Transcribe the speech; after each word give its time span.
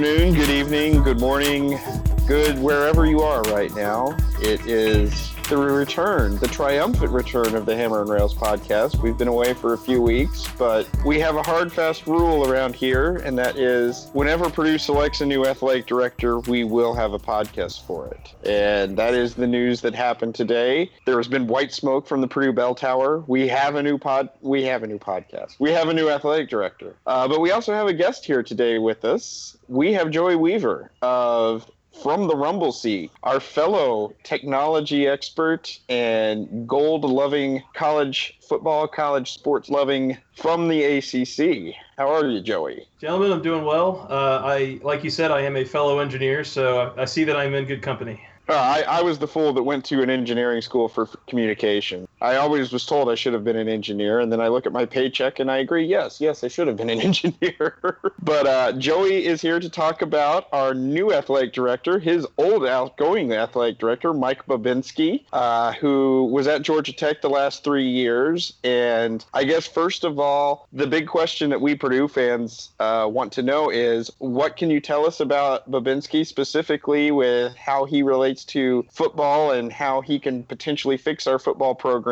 Good 0.00 0.08
afternoon, 0.08 0.34
good 0.34 0.48
evening, 0.48 1.02
good 1.02 1.20
morning, 1.20 1.78
good 2.26 2.58
wherever 2.58 3.04
you 3.04 3.20
are 3.20 3.42
right 3.42 3.70
now. 3.74 4.16
It 4.40 4.64
is 4.64 5.29
the 5.50 5.56
return, 5.56 6.38
the 6.38 6.46
triumphant 6.46 7.10
return 7.10 7.56
of 7.56 7.66
the 7.66 7.74
Hammer 7.74 8.02
and 8.02 8.08
Rails 8.08 8.32
podcast. 8.32 9.02
We've 9.02 9.18
been 9.18 9.26
away 9.26 9.52
for 9.52 9.72
a 9.72 9.78
few 9.78 10.00
weeks, 10.00 10.46
but 10.56 10.88
we 11.04 11.18
have 11.18 11.34
a 11.34 11.42
hard, 11.42 11.72
fast 11.72 12.06
rule 12.06 12.48
around 12.48 12.76
here, 12.76 13.16
and 13.24 13.36
that 13.36 13.56
is 13.56 14.10
whenever 14.12 14.48
Purdue 14.48 14.78
selects 14.78 15.22
a 15.22 15.26
new 15.26 15.46
athletic 15.46 15.86
director, 15.86 16.38
we 16.38 16.62
will 16.62 16.94
have 16.94 17.14
a 17.14 17.18
podcast 17.18 17.84
for 17.84 18.06
it. 18.06 18.48
And 18.48 18.96
that 18.96 19.12
is 19.12 19.34
the 19.34 19.48
news 19.48 19.80
that 19.80 19.92
happened 19.92 20.36
today. 20.36 20.88
There 21.04 21.16
has 21.16 21.26
been 21.26 21.48
white 21.48 21.72
smoke 21.72 22.06
from 22.06 22.20
the 22.20 22.28
Purdue 22.28 22.52
Bell 22.52 22.76
Tower. 22.76 23.24
We 23.26 23.48
have 23.48 23.74
a 23.74 23.82
new 23.82 23.98
pod. 23.98 24.28
We 24.42 24.62
have 24.64 24.84
a 24.84 24.86
new 24.86 25.00
podcast. 25.00 25.56
We 25.58 25.72
have 25.72 25.88
a 25.88 25.94
new 25.94 26.10
athletic 26.10 26.48
director. 26.48 26.94
Uh, 27.08 27.26
but 27.26 27.40
we 27.40 27.50
also 27.50 27.74
have 27.74 27.88
a 27.88 27.92
guest 27.92 28.24
here 28.24 28.44
today 28.44 28.78
with 28.78 29.04
us. 29.04 29.56
We 29.66 29.94
have 29.94 30.12
Joey 30.12 30.36
Weaver 30.36 30.92
of 31.02 31.68
from 32.02 32.28
the 32.28 32.36
Rumble 32.36 32.72
Seat, 32.72 33.10
our 33.22 33.40
fellow 33.40 34.14
technology 34.22 35.06
expert 35.06 35.78
and 35.88 36.66
gold 36.66 37.04
loving 37.04 37.62
college 37.74 38.38
football, 38.40 38.88
college 38.88 39.32
sports 39.32 39.68
loving 39.68 40.16
from 40.34 40.68
the 40.68 40.82
ACC. 40.82 41.74
How 41.98 42.08
are 42.08 42.26
you, 42.26 42.40
Joey? 42.40 42.86
Gentlemen, 43.00 43.32
I'm 43.32 43.42
doing 43.42 43.64
well. 43.64 44.06
Uh, 44.10 44.40
I, 44.42 44.80
like 44.82 45.04
you 45.04 45.10
said, 45.10 45.30
I 45.30 45.42
am 45.42 45.56
a 45.56 45.64
fellow 45.64 45.98
engineer, 45.98 46.44
so 46.44 46.94
I 46.96 47.04
see 47.04 47.24
that 47.24 47.36
I'm 47.36 47.54
in 47.54 47.66
good 47.66 47.82
company. 47.82 48.20
Uh, 48.48 48.54
I, 48.54 48.82
I 48.88 49.02
was 49.02 49.18
the 49.18 49.28
fool 49.28 49.52
that 49.52 49.62
went 49.62 49.84
to 49.86 50.02
an 50.02 50.10
engineering 50.10 50.60
school 50.60 50.88
for 50.88 51.06
communication. 51.28 52.08
I 52.20 52.36
always 52.36 52.72
was 52.72 52.84
told 52.84 53.08
I 53.08 53.14
should 53.14 53.32
have 53.32 53.44
been 53.44 53.56
an 53.56 53.68
engineer, 53.68 54.20
and 54.20 54.30
then 54.30 54.40
I 54.40 54.48
look 54.48 54.66
at 54.66 54.72
my 54.72 54.86
paycheck 54.86 55.38
and 55.38 55.50
I 55.50 55.58
agree, 55.58 55.86
yes, 55.86 56.20
yes, 56.20 56.44
I 56.44 56.48
should 56.48 56.68
have 56.68 56.76
been 56.76 56.90
an 56.90 57.00
engineer. 57.10 57.98
but 58.22 58.46
uh, 58.46 58.72
Joey 58.72 59.24
is 59.24 59.40
here 59.40 59.60
to 59.60 59.68
talk 59.68 60.02
about 60.02 60.48
our 60.52 60.74
new 60.74 61.12
athletic 61.12 61.52
director, 61.52 61.98
his 61.98 62.26
old 62.38 62.66
outgoing 62.66 63.32
athletic 63.32 63.78
director, 63.78 64.12
Mike 64.12 64.46
Bobinski, 64.46 65.24
uh, 65.32 65.72
who 65.72 66.24
was 66.32 66.46
at 66.46 66.62
Georgia 66.62 66.92
Tech 66.92 67.22
the 67.22 67.30
last 67.30 67.64
three 67.64 67.88
years. 67.88 68.54
And 68.64 69.24
I 69.34 69.44
guess, 69.44 69.66
first 69.66 70.04
of 70.04 70.18
all, 70.18 70.68
the 70.72 70.86
big 70.86 71.06
question 71.06 71.50
that 71.50 71.60
we 71.60 71.74
Purdue 71.74 72.08
fans 72.08 72.70
uh, 72.78 73.08
want 73.10 73.32
to 73.32 73.42
know 73.42 73.70
is 73.70 74.10
what 74.18 74.56
can 74.56 74.70
you 74.70 74.80
tell 74.80 75.06
us 75.06 75.20
about 75.20 75.70
Bobinski 75.70 76.26
specifically 76.26 77.10
with 77.10 77.56
how 77.56 77.84
he 77.84 78.02
relates 78.02 78.44
to 78.46 78.86
football 78.90 79.52
and 79.52 79.72
how 79.72 80.00
he 80.00 80.18
can 80.18 80.42
potentially 80.44 80.96
fix 80.96 81.26
our 81.26 81.38
football 81.38 81.74
program, 81.74 82.09